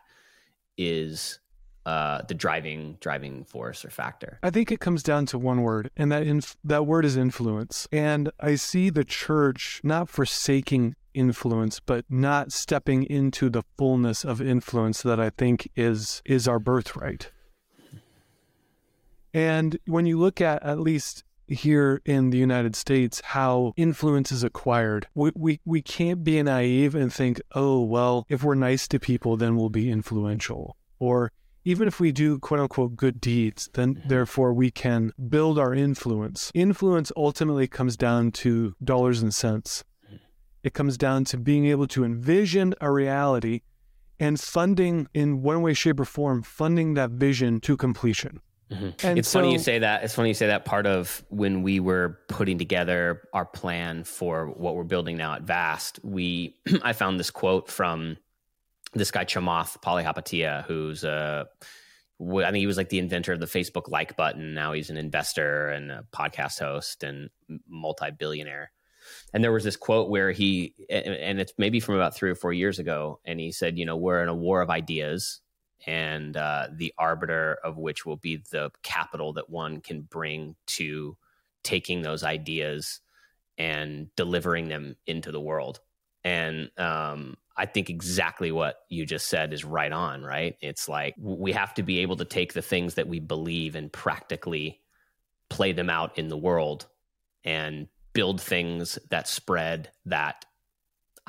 is 0.77 1.39
uh, 1.85 2.21
the 2.27 2.33
driving 2.33 2.97
driving 2.99 3.43
force 3.43 3.83
or 3.83 3.89
factor? 3.89 4.39
I 4.43 4.49
think 4.49 4.71
it 4.71 4.79
comes 4.79 5.03
down 5.03 5.25
to 5.27 5.37
one 5.37 5.61
word, 5.61 5.91
and 5.97 6.11
that 6.11 6.25
inf- 6.25 6.57
that 6.63 6.85
word 6.85 7.05
is 7.05 7.17
influence. 7.17 7.87
And 7.91 8.31
I 8.39 8.55
see 8.55 8.89
the 8.89 9.03
church 9.03 9.81
not 9.83 10.09
forsaking 10.09 10.95
influence, 11.13 11.79
but 11.79 12.05
not 12.09 12.51
stepping 12.51 13.03
into 13.03 13.49
the 13.49 13.63
fullness 13.77 14.23
of 14.23 14.41
influence 14.41 15.01
that 15.03 15.19
I 15.19 15.29
think 15.29 15.69
is 15.75 16.21
is 16.25 16.47
our 16.47 16.59
birthright. 16.59 17.31
And 19.33 19.77
when 19.85 20.05
you 20.05 20.19
look 20.19 20.41
at 20.41 20.61
at 20.63 20.79
least 20.79 21.23
here 21.47 22.01
in 22.05 22.29
the 22.29 22.37
United 22.37 22.75
States 22.75 23.21
how 23.23 23.73
influence 23.75 24.31
is 24.31 24.43
acquired. 24.43 25.07
We, 25.13 25.31
we 25.35 25.59
we 25.65 25.81
can't 25.81 26.23
be 26.23 26.41
naive 26.41 26.95
and 26.95 27.11
think, 27.11 27.41
"Oh, 27.53 27.81
well, 27.81 28.25
if 28.29 28.43
we're 28.43 28.55
nice 28.55 28.87
to 28.89 28.99
people, 28.99 29.37
then 29.37 29.55
we'll 29.55 29.69
be 29.69 29.91
influential." 29.91 30.77
Or 30.99 31.31
even 31.65 31.87
if 31.87 31.99
we 31.99 32.11
do 32.11 32.39
quote 32.39 32.59
unquote 32.59 32.95
good 32.95 33.21
deeds, 33.21 33.69
then 33.73 34.01
therefore 34.05 34.53
we 34.53 34.71
can 34.71 35.11
build 35.29 35.57
our 35.57 35.73
influence. 35.73 36.51
Influence 36.53 37.11
ultimately 37.15 37.67
comes 37.67 37.97
down 37.97 38.31
to 38.31 38.75
dollars 38.83 39.21
and 39.21 39.33
cents. 39.33 39.83
It 40.63 40.73
comes 40.73 40.97
down 40.97 41.25
to 41.25 41.37
being 41.37 41.65
able 41.65 41.87
to 41.87 42.05
envision 42.05 42.73
a 42.79 42.89
reality 42.89 43.61
and 44.19 44.39
funding 44.39 45.07
in 45.13 45.41
one 45.41 45.61
way, 45.61 45.73
shape, 45.73 45.99
or 45.99 46.05
form, 46.05 46.41
funding 46.41 46.93
that 46.93 47.11
vision 47.11 47.59
to 47.61 47.75
completion. 47.75 48.39
Mhm. 48.71 49.03
And 49.03 49.19
it's 49.19 49.31
funny 49.31 49.51
you 49.51 49.59
say 49.59 49.79
that. 49.79 50.03
It's 50.03 50.15
funny 50.15 50.29
you 50.29 50.33
say 50.33 50.47
that. 50.47 50.63
Part 50.63 50.87
of 50.87 51.23
when 51.29 51.63
we 51.63 51.79
were 51.79 52.19
putting 52.29 52.57
together 52.57 53.23
our 53.33 53.45
plan 53.45 54.03
for 54.05 54.47
what 54.47 54.75
we're 54.75 54.83
building 54.85 55.17
now 55.17 55.33
at 55.33 55.41
Vast, 55.43 55.99
we 56.03 56.55
I 56.81 56.93
found 56.93 57.19
this 57.19 57.29
quote 57.29 57.69
from 57.69 58.17
this 58.93 59.11
guy 59.11 59.25
Chamath 59.25 59.81
Palihapitiya, 59.81 60.65
who's 60.65 61.03
a 61.03 61.47
I 62.21 62.51
think 62.51 62.57
he 62.57 62.67
was 62.67 62.77
like 62.77 62.89
the 62.89 62.99
inventor 62.99 63.33
of 63.33 63.39
the 63.39 63.45
Facebook 63.47 63.89
like 63.89 64.15
button. 64.15 64.53
Now 64.53 64.71
he's 64.73 64.89
an 64.89 64.97
investor 64.97 65.69
and 65.69 65.91
a 65.91 66.05
podcast 66.13 66.59
host 66.59 67.03
and 67.03 67.29
multi-billionaire. 67.67 68.71
And 69.33 69.43
there 69.43 69.51
was 69.51 69.65
this 69.65 69.75
quote 69.75 70.09
where 70.09 70.31
he, 70.31 70.75
and 70.89 71.39
it's 71.41 71.53
maybe 71.57 71.81
from 71.81 71.95
about 71.95 72.15
three 72.15 72.29
or 72.29 72.35
four 72.35 72.53
years 72.53 72.79
ago, 72.79 73.19
and 73.25 73.39
he 73.39 73.51
said, 73.51 73.77
you 73.77 73.85
know, 73.85 73.97
we're 73.97 74.23
in 74.23 74.29
a 74.29 74.35
war 74.35 74.61
of 74.61 74.69
ideas, 74.69 75.41
and 75.85 76.37
uh, 76.37 76.67
the 76.73 76.93
arbiter 76.97 77.57
of 77.63 77.77
which 77.77 78.05
will 78.05 78.15
be 78.15 78.41
the 78.51 78.71
capital 78.83 79.33
that 79.33 79.49
one 79.49 79.81
can 79.81 80.03
bring 80.03 80.55
to 80.67 81.17
taking 81.63 82.01
those 82.01 82.23
ideas 82.23 83.01
and 83.57 84.07
delivering 84.15 84.69
them 84.69 84.95
into 85.05 85.31
the 85.31 85.41
world. 85.41 85.81
And 86.23 86.71
um, 86.77 87.35
I 87.55 87.65
think 87.65 87.89
exactly 87.89 88.51
what 88.51 88.77
you 88.89 89.05
just 89.05 89.27
said 89.27 89.53
is 89.53 89.63
right 89.63 89.91
on, 89.91 90.23
right? 90.23 90.55
It's 90.61 90.89
like 90.89 91.15
we 91.17 91.51
have 91.51 91.73
to 91.75 91.83
be 91.83 91.99
able 91.99 92.15
to 92.17 92.25
take 92.25 92.53
the 92.53 92.61
things 92.61 92.95
that 92.95 93.07
we 93.07 93.19
believe 93.19 93.75
and 93.75 93.91
practically 93.91 94.79
play 95.49 95.71
them 95.71 95.89
out 95.89 96.17
in 96.17 96.29
the 96.29 96.37
world 96.37 96.87
and 97.43 97.87
build 98.13 98.41
things 98.41 98.97
that 99.09 99.27
spread 99.27 99.91
that 100.05 100.45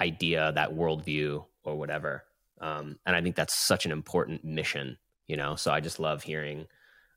idea, 0.01 0.53
that 0.55 0.75
worldview, 0.75 1.45
or 1.63 1.77
whatever. 1.77 2.25
Um, 2.61 2.99
and 3.05 3.15
I 3.17 3.23
think 3.23 3.37
that's 3.37 3.67
such 3.67 3.85
an 3.85 3.93
important 3.93 4.45
mission, 4.45 4.99
you 5.27 5.37
know. 5.37 5.57
So 5.57 5.73
I 5.73 5.81
just 5.81 5.99
love 5.99 6.23
hearing, 6.23 6.67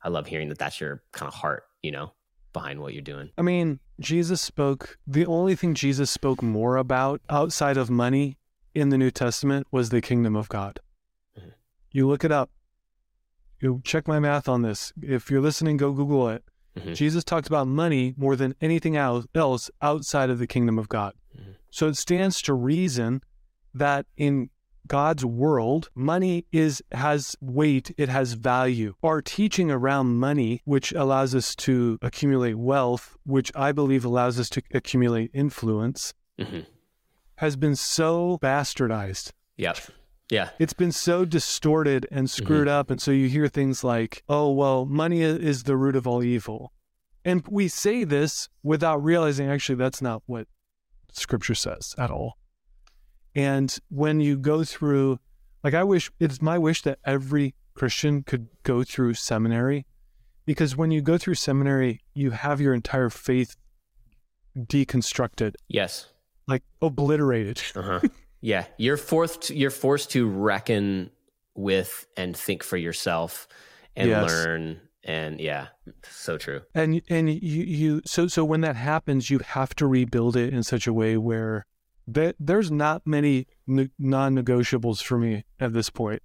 I 0.02 0.08
love 0.08 0.26
hearing 0.26 0.48
that 0.48 0.58
that's 0.58 0.80
your 0.80 1.02
kind 1.12 1.28
of 1.28 1.34
heart, 1.34 1.64
you 1.82 1.90
know, 1.90 2.12
behind 2.52 2.80
what 2.80 2.92
you're 2.92 3.02
doing. 3.02 3.30
I 3.38 3.42
mean, 3.42 3.80
Jesus 4.00 4.40
spoke. 4.40 4.98
The 5.06 5.26
only 5.26 5.54
thing 5.54 5.74
Jesus 5.74 6.10
spoke 6.10 6.42
more 6.42 6.76
about 6.76 7.20
outside 7.30 7.76
of 7.76 7.90
money 7.90 8.37
in 8.74 8.88
the 8.90 8.98
New 8.98 9.10
Testament 9.10 9.66
was 9.70 9.90
the 9.90 10.00
kingdom 10.00 10.36
of 10.36 10.48
God. 10.48 10.80
Mm-hmm. 11.38 11.50
You 11.92 12.08
look 12.08 12.24
it 12.24 12.32
up. 12.32 12.50
You 13.60 13.80
check 13.84 14.06
my 14.06 14.20
math 14.20 14.48
on 14.48 14.62
this. 14.62 14.92
If 15.02 15.30
you're 15.30 15.40
listening, 15.40 15.76
go 15.76 15.92
Google 15.92 16.28
it. 16.28 16.44
Mm-hmm. 16.76 16.92
Jesus 16.92 17.24
talked 17.24 17.48
about 17.48 17.66
money 17.66 18.14
more 18.16 18.36
than 18.36 18.54
anything 18.60 18.96
else 18.96 19.70
outside 19.82 20.30
of 20.30 20.38
the 20.38 20.46
kingdom 20.46 20.78
of 20.78 20.88
God. 20.88 21.14
Mm-hmm. 21.36 21.52
So 21.70 21.88
it 21.88 21.96
stands 21.96 22.40
to 22.42 22.54
reason 22.54 23.20
that 23.74 24.06
in 24.16 24.50
God's 24.86 25.24
world, 25.24 25.90
money 25.94 26.46
is 26.50 26.82
has 26.92 27.36
weight, 27.40 27.92
it 27.98 28.08
has 28.08 28.32
value. 28.32 28.94
Our 29.02 29.20
teaching 29.20 29.70
around 29.70 30.16
money, 30.16 30.62
which 30.64 30.92
allows 30.92 31.34
us 31.34 31.54
to 31.56 31.98
accumulate 32.00 32.54
wealth, 32.54 33.16
which 33.24 33.52
I 33.54 33.72
believe 33.72 34.04
allows 34.04 34.40
us 34.40 34.48
to 34.50 34.62
accumulate 34.72 35.30
influence, 35.34 36.14
mm-hmm. 36.38 36.60
Has 37.38 37.54
been 37.54 37.76
so 37.76 38.36
bastardized. 38.42 39.32
Yep. 39.56 39.78
Yeah. 40.28 40.50
It's 40.58 40.72
been 40.72 40.90
so 40.90 41.24
distorted 41.24 42.06
and 42.10 42.28
screwed 42.28 42.66
mm-hmm. 42.66 42.76
up. 42.76 42.90
And 42.90 43.00
so 43.00 43.12
you 43.12 43.28
hear 43.28 43.46
things 43.46 43.84
like, 43.84 44.24
oh, 44.28 44.50
well, 44.52 44.84
money 44.84 45.22
is 45.22 45.62
the 45.62 45.76
root 45.76 45.94
of 45.94 46.06
all 46.06 46.22
evil. 46.22 46.72
And 47.24 47.46
we 47.48 47.68
say 47.68 48.02
this 48.02 48.48
without 48.64 49.02
realizing 49.04 49.48
actually 49.48 49.76
that's 49.76 50.02
not 50.02 50.22
what 50.26 50.48
scripture 51.12 51.54
says 51.54 51.94
at 51.96 52.10
all. 52.10 52.38
And 53.36 53.76
when 53.88 54.18
you 54.18 54.36
go 54.36 54.64
through, 54.64 55.20
like, 55.62 55.74
I 55.74 55.84
wish 55.84 56.10
it's 56.18 56.42
my 56.42 56.58
wish 56.58 56.82
that 56.82 56.98
every 57.04 57.54
Christian 57.74 58.24
could 58.24 58.48
go 58.64 58.82
through 58.82 59.14
seminary 59.14 59.86
because 60.44 60.76
when 60.76 60.90
you 60.90 61.02
go 61.02 61.18
through 61.18 61.36
seminary, 61.36 62.00
you 62.14 62.32
have 62.32 62.60
your 62.60 62.74
entire 62.74 63.10
faith 63.10 63.56
deconstructed. 64.56 65.54
Yes. 65.68 66.08
Like 66.48 66.64
obliterated. 66.82 67.62
Uh-huh. 67.76 68.00
Yeah. 68.40 68.66
You're 68.76 68.96
forced 68.96 69.42
to, 69.42 69.56
you're 69.56 69.68
forced 69.68 70.12
to 70.12 70.28
reckon 70.28 71.10
with 71.56 72.06
and 72.16 72.36
think 72.36 72.62
for 72.62 72.76
yourself 72.76 73.48
and 73.96 74.08
yes. 74.08 74.30
learn 74.30 74.80
and 75.04 75.40
yeah 75.40 75.68
so 76.04 76.36
true 76.36 76.60
and 76.74 77.00
and 77.08 77.30
you 77.30 77.62
you 77.64 78.02
so 78.04 78.26
so 78.26 78.44
when 78.44 78.60
that 78.60 78.76
happens 78.76 79.30
you 79.30 79.38
have 79.38 79.74
to 79.74 79.86
rebuild 79.86 80.36
it 80.36 80.52
in 80.52 80.62
such 80.62 80.86
a 80.86 80.92
way 80.92 81.16
where 81.16 81.64
that 82.06 82.36
there's 82.38 82.70
not 82.70 83.02
many 83.06 83.46
non-negotiables 83.66 85.02
for 85.02 85.18
me 85.18 85.44
at 85.58 85.72
this 85.72 85.88
point 85.88 86.22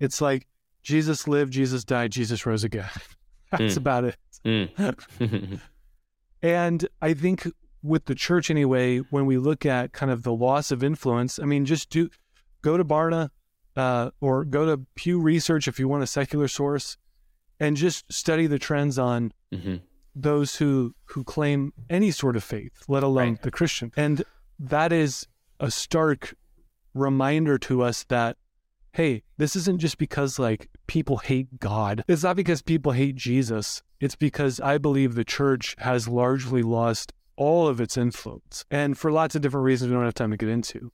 it's 0.00 0.20
like 0.20 0.46
jesus 0.82 1.28
lived 1.28 1.52
jesus 1.52 1.84
died 1.84 2.10
jesus 2.10 2.44
rose 2.44 2.64
again 2.64 2.90
that's 3.52 3.74
mm. 3.74 3.78
about 3.78 4.04
it 4.04 4.16
mm. 4.44 5.60
and 6.42 6.88
i 7.00 7.14
think 7.14 7.46
with 7.82 8.06
the 8.06 8.14
church 8.14 8.50
anyway 8.50 8.98
when 8.98 9.26
we 9.26 9.38
look 9.38 9.64
at 9.64 9.92
kind 9.92 10.10
of 10.10 10.22
the 10.22 10.32
loss 10.32 10.70
of 10.70 10.82
influence 10.82 11.38
i 11.38 11.44
mean 11.44 11.64
just 11.64 11.90
do 11.90 12.08
go 12.62 12.76
to 12.76 12.84
barna 12.84 13.30
uh, 13.76 14.10
or 14.20 14.44
go 14.44 14.66
to 14.66 14.84
pew 14.96 15.20
research 15.20 15.68
if 15.68 15.78
you 15.78 15.86
want 15.86 16.02
a 16.02 16.06
secular 16.06 16.48
source 16.48 16.96
and 17.60 17.76
just 17.76 18.10
study 18.12 18.46
the 18.46 18.58
trends 18.58 18.98
on 18.98 19.32
mm-hmm. 19.52 19.76
those 20.14 20.56
who 20.56 20.94
who 21.06 21.24
claim 21.24 21.72
any 21.90 22.10
sort 22.10 22.36
of 22.36 22.44
faith, 22.44 22.84
let 22.88 23.02
alone 23.02 23.30
right. 23.30 23.42
the 23.42 23.50
Christian. 23.50 23.92
And 23.96 24.24
that 24.58 24.92
is 24.92 25.26
a 25.60 25.70
stark 25.70 26.34
reminder 26.94 27.58
to 27.58 27.82
us 27.82 28.04
that 28.04 28.36
hey, 28.92 29.22
this 29.36 29.54
isn't 29.54 29.78
just 29.78 29.98
because 29.98 30.38
like 30.38 30.68
people 30.86 31.18
hate 31.18 31.60
God. 31.60 32.02
It's 32.08 32.24
not 32.24 32.36
because 32.36 32.62
people 32.62 32.92
hate 32.92 33.14
Jesus. 33.14 33.82
It's 34.00 34.16
because 34.16 34.60
I 34.60 34.78
believe 34.78 35.14
the 35.14 35.24
church 35.24 35.76
has 35.78 36.08
largely 36.08 36.62
lost 36.62 37.12
all 37.38 37.68
of 37.68 37.80
its 37.80 37.96
influence. 37.96 38.64
And 38.70 38.98
for 38.98 39.10
lots 39.10 39.34
of 39.34 39.40
different 39.40 39.64
reasons 39.64 39.90
we 39.90 39.94
don't 39.94 40.04
have 40.04 40.12
time 40.12 40.32
to 40.32 40.36
get 40.36 40.48
into. 40.48 40.92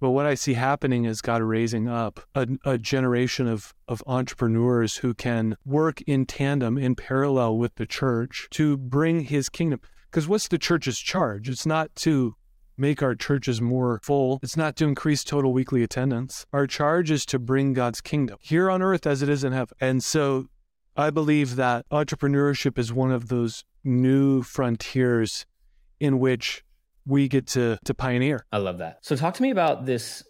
But 0.00 0.10
what 0.10 0.26
I 0.26 0.34
see 0.34 0.54
happening 0.54 1.04
is 1.04 1.22
God 1.22 1.40
raising 1.40 1.88
up 1.88 2.20
a, 2.34 2.46
a, 2.66 2.76
generation 2.76 3.46
of, 3.46 3.72
of 3.88 4.02
entrepreneurs 4.06 4.96
who 4.96 5.14
can 5.14 5.56
work 5.64 6.02
in 6.02 6.26
tandem, 6.26 6.76
in 6.76 6.94
parallel 6.96 7.56
with 7.56 7.76
the 7.76 7.86
church 7.86 8.48
to 8.50 8.76
bring 8.76 9.20
his 9.20 9.48
kingdom. 9.48 9.80
Because 10.10 10.28
what's 10.28 10.48
the 10.48 10.58
church's 10.58 10.98
charge? 10.98 11.48
It's 11.48 11.64
not 11.64 11.94
to 11.96 12.34
make 12.76 13.02
our 13.02 13.14
churches 13.14 13.62
more 13.62 14.00
full, 14.02 14.40
it's 14.42 14.56
not 14.56 14.74
to 14.76 14.84
increase 14.84 15.22
total 15.22 15.52
weekly 15.52 15.84
attendance. 15.84 16.44
Our 16.52 16.66
charge 16.66 17.10
is 17.10 17.24
to 17.26 17.38
bring 17.38 17.72
God's 17.72 18.00
kingdom 18.00 18.38
here 18.42 18.68
on 18.68 18.82
earth 18.82 19.06
as 19.06 19.22
it 19.22 19.28
is 19.28 19.44
in 19.44 19.52
heaven. 19.52 19.76
And 19.80 20.02
so 20.02 20.48
I 20.96 21.10
believe 21.10 21.54
that 21.56 21.88
entrepreneurship 21.90 22.78
is 22.78 22.92
one 22.92 23.12
of 23.12 23.28
those 23.28 23.64
new 23.84 24.42
frontiers 24.42 25.46
in 26.00 26.18
which 26.18 26.64
we 27.06 27.28
get 27.28 27.46
to 27.48 27.78
to 27.84 27.94
pioneer. 27.94 28.46
I 28.52 28.58
love 28.58 28.78
that. 28.78 28.98
So 29.02 29.16
talk 29.16 29.34
to 29.34 29.42
me 29.42 29.50
about 29.50 29.86
this 29.86 30.24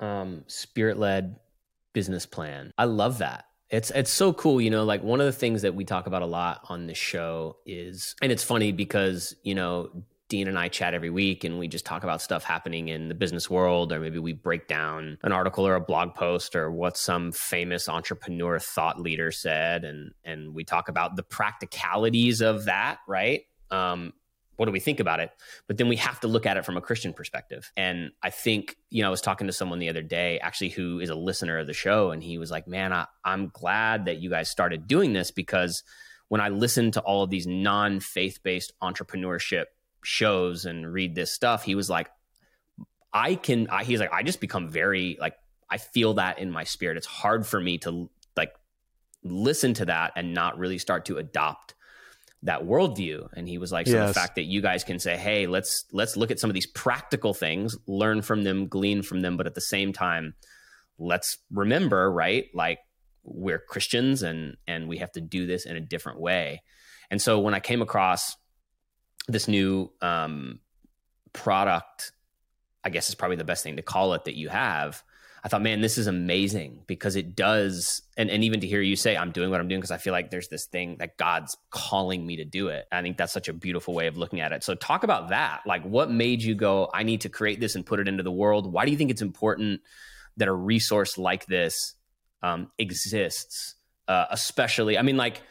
um, 0.00 0.44
spirit 0.46 0.98
led 0.98 1.36
business 1.92 2.26
plan. 2.26 2.72
I 2.78 2.84
love 2.84 3.18
that. 3.18 3.44
It's 3.70 3.90
it's 3.90 4.10
so 4.10 4.32
cool, 4.32 4.60
you 4.60 4.70
know, 4.70 4.84
like 4.84 5.02
one 5.02 5.20
of 5.20 5.26
the 5.26 5.32
things 5.32 5.62
that 5.62 5.74
we 5.74 5.84
talk 5.84 6.06
about 6.06 6.22
a 6.22 6.26
lot 6.26 6.60
on 6.68 6.86
the 6.86 6.94
show 6.94 7.56
is 7.66 8.14
and 8.22 8.32
it's 8.32 8.42
funny 8.42 8.72
because, 8.72 9.34
you 9.42 9.54
know, 9.54 9.90
Dean 10.28 10.48
and 10.48 10.58
I 10.58 10.68
chat 10.68 10.94
every 10.94 11.10
week 11.10 11.44
and 11.44 11.58
we 11.58 11.68
just 11.68 11.86
talk 11.86 12.02
about 12.02 12.20
stuff 12.20 12.44
happening 12.44 12.88
in 12.88 13.08
the 13.08 13.14
business 13.14 13.48
world, 13.48 13.92
or 13.92 13.98
maybe 13.98 14.18
we 14.18 14.34
break 14.34 14.68
down 14.68 15.18
an 15.22 15.32
article 15.32 15.66
or 15.66 15.74
a 15.74 15.80
blog 15.80 16.14
post 16.14 16.54
or 16.54 16.70
what 16.70 16.96
some 16.96 17.32
famous 17.32 17.88
entrepreneur 17.88 18.58
thought 18.58 19.00
leader 19.00 19.30
said. 19.30 19.84
And, 19.84 20.12
and 20.24 20.54
we 20.54 20.64
talk 20.64 20.88
about 20.90 21.16
the 21.16 21.22
practicalities 21.22 22.42
of 22.42 22.66
that, 22.66 22.98
right? 23.08 23.42
Um, 23.70 24.12
what 24.58 24.66
do 24.66 24.72
we 24.72 24.80
think 24.80 24.98
about 24.98 25.20
it? 25.20 25.30
But 25.68 25.76
then 25.76 25.88
we 25.88 25.94
have 25.96 26.18
to 26.20 26.28
look 26.28 26.44
at 26.44 26.56
it 26.56 26.64
from 26.64 26.76
a 26.76 26.80
Christian 26.80 27.12
perspective. 27.12 27.70
And 27.76 28.10
I 28.24 28.30
think, 28.30 28.76
you 28.90 29.02
know, 29.02 29.08
I 29.08 29.10
was 29.10 29.20
talking 29.20 29.46
to 29.46 29.52
someone 29.52 29.78
the 29.78 29.88
other 29.88 30.02
day, 30.02 30.40
actually, 30.40 30.70
who 30.70 30.98
is 30.98 31.10
a 31.10 31.14
listener 31.14 31.58
of 31.58 31.68
the 31.68 31.72
show, 31.72 32.10
and 32.10 32.20
he 32.20 32.38
was 32.38 32.50
like, 32.50 32.66
man, 32.66 32.92
I, 32.92 33.06
I'm 33.24 33.50
glad 33.50 34.06
that 34.06 34.18
you 34.18 34.30
guys 34.30 34.50
started 34.50 34.88
doing 34.88 35.12
this 35.12 35.30
because 35.30 35.84
when 36.26 36.40
I 36.40 36.48
listen 36.48 36.90
to 36.90 37.00
all 37.00 37.22
of 37.22 37.30
these 37.30 37.46
non 37.46 38.00
faith 38.00 38.40
based 38.42 38.72
entrepreneurship 38.82 39.66
shows 40.02 40.64
and 40.64 40.92
read 40.92 41.14
this 41.14 41.32
stuff, 41.32 41.62
he 41.62 41.76
was 41.76 41.88
like, 41.88 42.10
I 43.12 43.36
can, 43.36 43.68
I, 43.70 43.84
he's 43.84 44.00
like, 44.00 44.12
I 44.12 44.24
just 44.24 44.40
become 44.40 44.68
very, 44.68 45.16
like, 45.20 45.36
I 45.70 45.78
feel 45.78 46.14
that 46.14 46.40
in 46.40 46.50
my 46.50 46.64
spirit. 46.64 46.96
It's 46.96 47.06
hard 47.06 47.46
for 47.46 47.60
me 47.60 47.78
to, 47.78 48.10
like, 48.36 48.54
listen 49.22 49.72
to 49.74 49.84
that 49.84 50.14
and 50.16 50.34
not 50.34 50.58
really 50.58 50.78
start 50.78 51.04
to 51.04 51.18
adopt 51.18 51.74
that 52.42 52.62
worldview 52.62 53.28
and 53.34 53.48
he 53.48 53.58
was 53.58 53.72
like 53.72 53.86
so 53.86 53.94
yes. 53.94 54.08
the 54.08 54.14
fact 54.14 54.36
that 54.36 54.44
you 54.44 54.60
guys 54.60 54.84
can 54.84 54.98
say 54.98 55.16
hey 55.16 55.46
let's 55.46 55.84
let's 55.92 56.16
look 56.16 56.30
at 56.30 56.38
some 56.38 56.48
of 56.48 56.54
these 56.54 56.66
practical 56.66 57.34
things 57.34 57.76
learn 57.86 58.22
from 58.22 58.44
them 58.44 58.68
glean 58.68 59.02
from 59.02 59.22
them 59.22 59.36
but 59.36 59.46
at 59.46 59.54
the 59.54 59.60
same 59.60 59.92
time 59.92 60.34
let's 60.98 61.38
remember 61.50 62.10
right 62.10 62.46
like 62.54 62.78
we're 63.24 63.58
christians 63.58 64.22
and 64.22 64.56
and 64.68 64.88
we 64.88 64.98
have 64.98 65.10
to 65.10 65.20
do 65.20 65.46
this 65.46 65.66
in 65.66 65.76
a 65.76 65.80
different 65.80 66.20
way 66.20 66.62
and 67.10 67.20
so 67.20 67.40
when 67.40 67.54
i 67.54 67.60
came 67.60 67.82
across 67.82 68.36
this 69.26 69.48
new 69.48 69.90
um 70.00 70.60
product 71.32 72.12
i 72.84 72.88
guess 72.88 73.08
is 73.08 73.16
probably 73.16 73.36
the 73.36 73.44
best 73.44 73.64
thing 73.64 73.76
to 73.76 73.82
call 73.82 74.14
it 74.14 74.24
that 74.24 74.36
you 74.36 74.48
have 74.48 75.02
I 75.44 75.48
thought, 75.48 75.62
man, 75.62 75.80
this 75.80 75.98
is 75.98 76.06
amazing 76.06 76.82
because 76.86 77.16
it 77.16 77.36
does. 77.36 78.02
And, 78.16 78.30
and 78.30 78.42
even 78.42 78.60
to 78.60 78.66
hear 78.66 78.80
you 78.80 78.96
say, 78.96 79.16
I'm 79.16 79.30
doing 79.30 79.50
what 79.50 79.60
I'm 79.60 79.68
doing 79.68 79.80
because 79.80 79.90
I 79.90 79.98
feel 79.98 80.12
like 80.12 80.30
there's 80.30 80.48
this 80.48 80.66
thing 80.66 80.96
that 80.98 81.16
God's 81.16 81.56
calling 81.70 82.26
me 82.26 82.36
to 82.36 82.44
do 82.44 82.68
it. 82.68 82.86
I 82.90 83.02
think 83.02 83.16
that's 83.16 83.32
such 83.32 83.48
a 83.48 83.52
beautiful 83.52 83.94
way 83.94 84.06
of 84.08 84.16
looking 84.16 84.40
at 84.40 84.52
it. 84.52 84.64
So, 84.64 84.74
talk 84.74 85.04
about 85.04 85.28
that. 85.28 85.62
Like, 85.66 85.84
what 85.84 86.10
made 86.10 86.42
you 86.42 86.54
go, 86.54 86.90
I 86.92 87.02
need 87.02 87.22
to 87.22 87.28
create 87.28 87.60
this 87.60 87.74
and 87.74 87.86
put 87.86 88.00
it 88.00 88.08
into 88.08 88.22
the 88.22 88.32
world? 88.32 88.72
Why 88.72 88.84
do 88.84 88.90
you 88.90 88.96
think 88.96 89.10
it's 89.10 89.22
important 89.22 89.80
that 90.36 90.48
a 90.48 90.52
resource 90.52 91.18
like 91.18 91.46
this 91.46 91.94
um, 92.42 92.70
exists? 92.78 93.74
Uh, 94.06 94.26
especially, 94.30 94.98
I 94.98 95.02
mean, 95.02 95.16
like, 95.16 95.42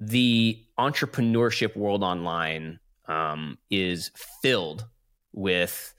the 0.00 0.62
entrepreneurship 0.78 1.76
world 1.76 2.02
online 2.02 2.80
um, 3.08 3.58
is 3.70 4.10
filled 4.42 4.84
with 5.32 5.94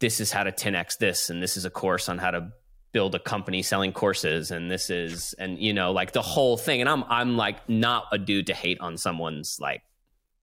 this 0.00 0.20
is 0.20 0.32
how 0.32 0.42
to 0.42 0.52
10x 0.52 0.98
this 0.98 1.30
and 1.30 1.42
this 1.42 1.56
is 1.56 1.64
a 1.64 1.70
course 1.70 2.08
on 2.08 2.18
how 2.18 2.30
to 2.30 2.52
build 2.92 3.14
a 3.14 3.18
company 3.18 3.62
selling 3.62 3.92
courses 3.92 4.50
and 4.50 4.70
this 4.70 4.88
is 4.88 5.34
and 5.38 5.58
you 5.58 5.72
know 5.72 5.92
like 5.92 6.12
the 6.12 6.22
whole 6.22 6.56
thing 6.56 6.80
and 6.80 6.88
i'm 6.88 7.04
i'm 7.08 7.36
like 7.36 7.68
not 7.68 8.04
a 8.12 8.16
dude 8.16 8.46
to 8.46 8.54
hate 8.54 8.80
on 8.80 8.96
someone's 8.96 9.58
like 9.60 9.82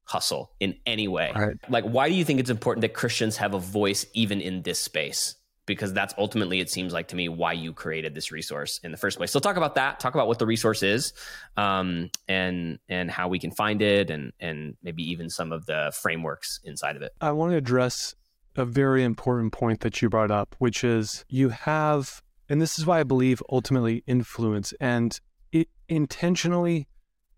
hustle 0.06 0.52
in 0.60 0.76
any 0.86 1.08
way. 1.08 1.32
Right. 1.36 1.56
Like, 1.70 1.86
why 1.86 2.10
do 2.10 2.16
you 2.16 2.26
think 2.26 2.40
it's 2.40 2.50
important 2.50 2.82
that 2.82 2.94
Christians 2.94 3.38
have 3.38 3.54
a 3.54 3.60
voice 3.60 4.06
even 4.14 4.42
in 4.42 4.62
this 4.62 4.80
space? 4.80 5.36
Because 5.66 5.94
that's 5.94 6.14
ultimately, 6.18 6.60
it 6.60 6.70
seems 6.70 6.92
like 6.92 7.08
to 7.10 7.16
me, 7.16 7.30
why 7.30 7.54
you 7.54 7.72
created 7.72 8.14
this 8.14 8.34
resource 8.34 8.82
in 8.84 8.92
the 8.92 8.98
first 8.98 9.18
place. 9.18 9.32
So, 9.32 9.40
talk 9.40 9.56
about 9.56 9.76
that. 9.76 9.98
Talk 9.98 10.14
about 10.14 10.28
what 10.28 10.38
the 10.38 10.46
resource 10.46 10.84
is, 10.84 11.14
um, 11.56 12.10
and 12.28 12.80
and 12.90 13.10
how 13.10 13.30
we 13.30 13.40
can 13.40 13.52
find 13.52 13.82
it, 13.82 14.10
and 14.10 14.34
and 14.42 14.76
maybe 14.84 15.10
even 15.10 15.30
some 15.30 15.54
of 15.54 15.66
the 15.66 15.94
frameworks 16.02 16.60
inside 16.66 16.98
of 16.98 17.02
it. 17.02 17.14
I 17.22 17.32
want 17.32 17.54
to 17.54 17.58
address 17.58 18.14
a 18.56 18.66
very 18.66 19.04
important 19.04 19.52
point 19.52 19.82
that 19.82 20.02
you 20.02 20.10
brought 20.10 20.32
up, 20.32 20.56
which 20.60 20.84
is 20.84 21.26
you 21.28 21.50
have, 21.50 22.22
and 22.50 22.62
this 22.62 22.78
is 22.78 22.86
why 22.86 23.00
I 23.00 23.04
believe 23.04 23.42
ultimately 23.50 24.04
influence 24.06 24.74
and 24.80 25.20
it 25.52 25.70
intentionally 25.88 26.88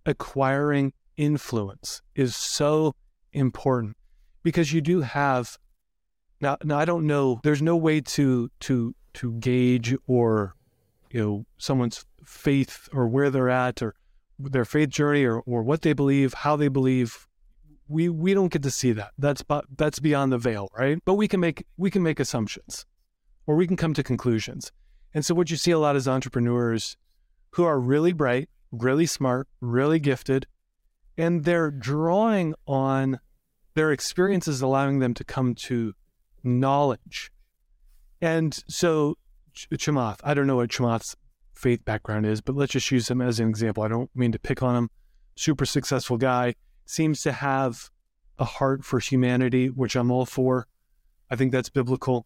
acquiring 0.06 0.94
influence 1.18 2.02
is 2.16 2.36
so 2.36 2.96
important 3.34 3.96
because 4.44 4.72
you 4.72 4.82
do 4.82 5.02
have 5.02 5.58
now 6.42 6.58
now 6.64 6.78
I 6.78 6.86
don't 6.86 7.08
know 7.08 7.40
there's 7.44 7.62
no 7.62 7.76
way 7.76 8.02
to 8.02 8.50
to 8.62 8.96
to 9.16 9.34
gauge 9.34 9.96
or 10.08 10.56
you 11.12 11.20
know 11.22 11.46
someone's 11.58 12.06
faith 12.24 12.88
or 12.94 13.08
where 13.08 13.30
they're 13.30 13.50
at 13.50 13.82
or 13.82 13.96
their 14.38 14.66
faith 14.66 14.90
journey 14.90 15.24
or 15.24 15.40
or 15.46 15.64
what 15.64 15.82
they 15.82 15.94
believe 15.94 16.34
how 16.34 16.56
they 16.56 16.68
believe 16.68 17.28
we 17.88 18.10
we 18.10 18.34
don't 18.34 18.52
get 18.52 18.64
to 18.64 18.72
see 18.72 18.92
that. 18.94 19.12
That's 19.18 19.44
but 19.44 19.66
that's 19.78 20.00
beyond 20.00 20.32
the 20.32 20.38
veil 20.38 20.70
right? 20.78 21.00
But 21.06 21.16
we 21.16 21.28
can 21.28 21.40
make 21.40 21.66
we 21.78 21.92
can 21.92 22.04
make 22.04 22.20
assumptions 22.20 22.86
or 23.46 23.56
we 23.56 23.68
can 23.68 23.78
come 23.78 23.94
to 23.94 24.04
conclusions. 24.04 24.72
And 25.14 25.26
so 25.26 25.34
what 25.34 25.50
you 25.50 25.58
see 25.58 25.72
a 25.72 25.80
lot 25.80 25.96
is 25.96 26.08
entrepreneurs 26.08 26.98
who 27.52 27.64
are 27.64 27.80
really 27.80 28.14
bright 28.14 28.50
really 28.72 29.06
smart 29.06 29.48
really 29.62 30.00
gifted 30.00 30.48
and 31.18 31.46
they're 31.46 31.72
drawing 31.72 32.54
on 32.68 33.20
their 33.74 33.92
experiences 33.92 34.62
allowing 34.62 35.00
them 35.00 35.14
to 35.14 35.24
come 35.24 35.56
to 35.56 35.94
knowledge. 36.44 37.32
And 38.22 38.54
so 38.68 39.18
Ch- 39.54 39.70
chamath 39.70 40.20
i 40.24 40.34
don't 40.34 40.48
know 40.48 40.58
what 40.58 40.70
chamath's 40.70 41.16
faith 41.54 41.86
background 41.86 42.26
is 42.26 42.42
but 42.42 42.56
let's 42.56 42.74
just 42.74 42.92
use 42.92 43.10
him 43.10 43.22
as 43.22 43.40
an 43.40 43.48
example. 43.48 43.84
I 43.84 43.88
don't 43.88 44.10
mean 44.16 44.32
to 44.32 44.40
pick 44.40 44.64
on 44.64 44.76
him. 44.76 44.90
Super 45.38 45.66
successful 45.66 46.18
guy 46.18 46.56
seems 46.86 47.22
to 47.22 47.32
have 47.32 47.90
a 48.40 48.46
heart 48.46 48.84
for 48.84 49.00
humanity 49.00 49.70
which 49.70 49.96
i'm 49.96 50.12
all 50.12 50.26
for 50.26 50.68
i 51.30 51.36
think 51.36 51.52
that's 51.52 51.70
biblical 51.70 52.26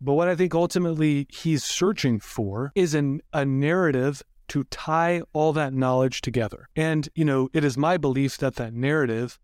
but 0.00 0.14
what 0.14 0.28
i 0.28 0.34
think 0.34 0.54
ultimately 0.54 1.26
he's 1.30 1.64
searching 1.64 2.18
for 2.18 2.72
is 2.74 2.94
an, 2.94 3.20
a 3.32 3.44
narrative 3.44 4.22
to 4.48 4.64
tie 4.64 5.22
all 5.32 5.52
that 5.52 5.72
knowledge 5.72 6.20
together. 6.20 6.68
And, 6.76 7.08
you 7.14 7.24
know, 7.24 7.48
it 7.52 7.64
is 7.64 7.76
my 7.76 7.96
belief 7.96 8.38
that 8.38 8.56
that 8.56 8.74
narrative 8.74 9.38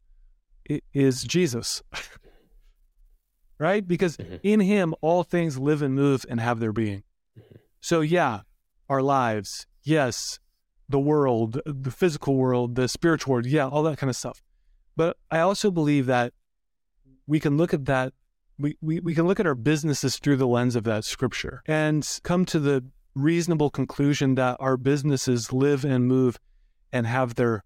is 0.92 1.24
Jesus. 1.24 1.82
right? 3.58 3.86
Because 3.86 4.16
mm-hmm. 4.16 4.36
in 4.42 4.60
him, 4.60 4.94
all 5.00 5.22
things 5.22 5.58
live 5.58 5.82
and 5.82 5.94
move 5.94 6.24
and 6.28 6.40
have 6.40 6.60
their 6.60 6.72
being. 6.72 7.02
Mm-hmm. 7.38 7.56
So, 7.80 8.00
yeah, 8.00 8.40
our 8.88 9.02
lives, 9.02 9.66
yes, 9.82 10.38
the 10.90 10.98
world, 10.98 11.60
the 11.64 11.90
physical 11.90 12.34
world, 12.34 12.74
the 12.74 12.88
spiritual 12.88 13.32
world, 13.32 13.46
yeah, 13.46 13.66
all 13.66 13.82
that 13.84 13.96
kind 13.96 14.10
of 14.10 14.16
stuff. 14.16 14.42
But 14.96 15.16
I 15.30 15.38
also 15.38 15.70
believe 15.70 16.06
that 16.06 16.32
we 17.26 17.38
can 17.38 17.56
look 17.56 17.72
at 17.72 17.86
that, 17.86 18.12
we, 18.58 18.76
we, 18.80 18.98
we 18.98 19.14
can 19.14 19.26
look 19.26 19.38
at 19.38 19.46
our 19.46 19.54
businesses 19.54 20.18
through 20.18 20.36
the 20.36 20.48
lens 20.48 20.74
of 20.74 20.84
that 20.84 21.04
scripture 21.04 21.62
and 21.66 22.06
come 22.24 22.44
to 22.46 22.58
the 22.58 22.84
reasonable 23.14 23.70
conclusion 23.70 24.34
that 24.34 24.56
our 24.58 24.76
businesses 24.76 25.52
live 25.52 25.84
and 25.84 26.06
move 26.06 26.38
and 26.92 27.06
have 27.06 27.36
their 27.36 27.64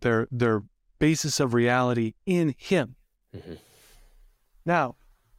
their 0.00 0.28
their 0.30 0.62
basis 1.00 1.40
of 1.40 1.54
reality 1.54 2.14
in 2.24 2.54
him. 2.56 2.94
Mm-hmm. 3.36 3.54
Now, 4.64 4.94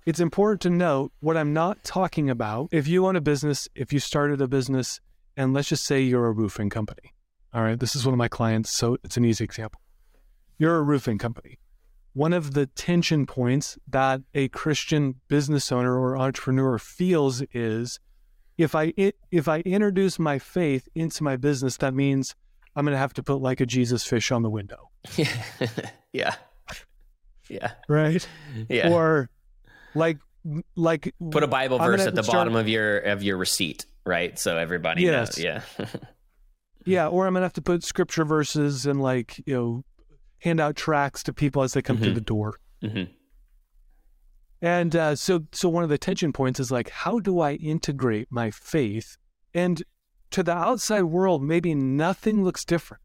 it's 0.05 0.19
important 0.19 0.61
to 0.61 0.69
note 0.69 1.13
what 1.21 1.37
I'm 1.37 1.53
not 1.53 1.83
talking 1.83 2.29
about. 2.29 2.69
If 2.71 2.87
you 2.87 3.05
own 3.07 3.15
a 3.15 3.21
business, 3.21 3.69
if 3.73 3.93
you 3.93 3.99
started 3.99 4.41
a 4.41 4.47
business, 4.47 4.99
and 5.39 5.53
let's 5.53 5.69
just 5.69 5.85
say 5.85 6.01
you're 6.01 6.27
a 6.27 6.33
roofing 6.33 6.69
company. 6.69 7.13
All 7.53 7.63
right, 7.63 7.79
this 7.79 7.95
is 7.95 8.05
one 8.05 8.13
of 8.13 8.17
my 8.17 8.27
clients, 8.27 8.69
so 8.71 8.97
it's 9.05 9.15
an 9.15 9.23
easy 9.23 9.45
example. 9.45 9.79
You're 10.57 10.75
a 10.75 10.81
roofing 10.81 11.17
company. 11.17 11.59
One 12.11 12.33
of 12.33 12.53
the 12.53 12.65
tension 12.65 13.25
points 13.25 13.77
that 13.87 14.21
a 14.33 14.49
Christian 14.49 15.15
business 15.29 15.71
owner 15.71 15.97
or 15.97 16.17
entrepreneur 16.17 16.77
feels 16.77 17.41
is 17.53 18.01
if 18.57 18.75
I 18.75 18.91
if 19.31 19.47
I 19.47 19.59
introduce 19.61 20.19
my 20.19 20.39
faith 20.39 20.89
into 20.93 21.23
my 21.23 21.37
business, 21.37 21.77
that 21.77 21.93
means 21.93 22.35
I'm 22.75 22.83
going 22.83 22.93
to 22.93 22.99
have 22.99 23.13
to 23.13 23.23
put 23.23 23.41
like 23.41 23.61
a 23.61 23.65
Jesus 23.65 24.05
fish 24.05 24.31
on 24.33 24.41
the 24.41 24.49
window. 24.49 24.89
yeah. 26.11 26.35
Yeah. 27.47 27.71
Right? 27.87 28.27
Yeah. 28.67 28.91
Or 28.91 29.29
like 29.95 30.17
like 30.75 31.13
put 31.31 31.43
a 31.43 31.47
Bible 31.47 31.77
verse 31.77 32.01
at 32.01 32.15
the 32.15 32.23
start... 32.23 32.39
bottom 32.39 32.55
of 32.57 32.67
your 32.67 32.97
of 32.99 33.23
your 33.23 33.37
receipt, 33.37 33.85
right? 34.09 34.37
So 34.39 34.57
everybody 34.57 35.03
yes. 35.03 35.37
knows. 35.37 35.43
Yeah. 35.43 35.61
yeah, 36.85 37.07
or 37.07 37.27
I'm 37.27 37.33
going 37.33 37.41
to 37.41 37.45
have 37.45 37.53
to 37.53 37.61
put 37.61 37.83
scripture 37.83 38.25
verses 38.25 38.85
and 38.85 38.99
like, 38.99 39.41
you 39.45 39.53
know, 39.53 39.85
hand 40.39 40.59
out 40.59 40.75
tracts 40.75 41.23
to 41.23 41.33
people 41.33 41.61
as 41.61 41.73
they 41.73 41.81
come 41.81 41.97
mm-hmm. 41.97 42.05
through 42.05 42.13
the 42.15 42.21
door. 42.21 42.55
Mm-hmm. 42.83 43.11
And 44.61 44.95
uh, 44.95 45.15
so, 45.15 45.41
so 45.51 45.69
one 45.69 45.83
of 45.83 45.89
the 45.89 45.97
tension 45.97 46.33
points 46.33 46.59
is 46.59 46.71
like, 46.71 46.89
how 46.89 47.19
do 47.19 47.39
I 47.39 47.53
integrate 47.53 48.27
my 48.31 48.49
faith? 48.51 49.15
And 49.53 49.83
to 50.31 50.43
the 50.43 50.53
outside 50.53 51.03
world, 51.03 51.43
maybe 51.43 51.75
nothing 51.75 52.43
looks 52.43 52.65
different, 52.65 53.03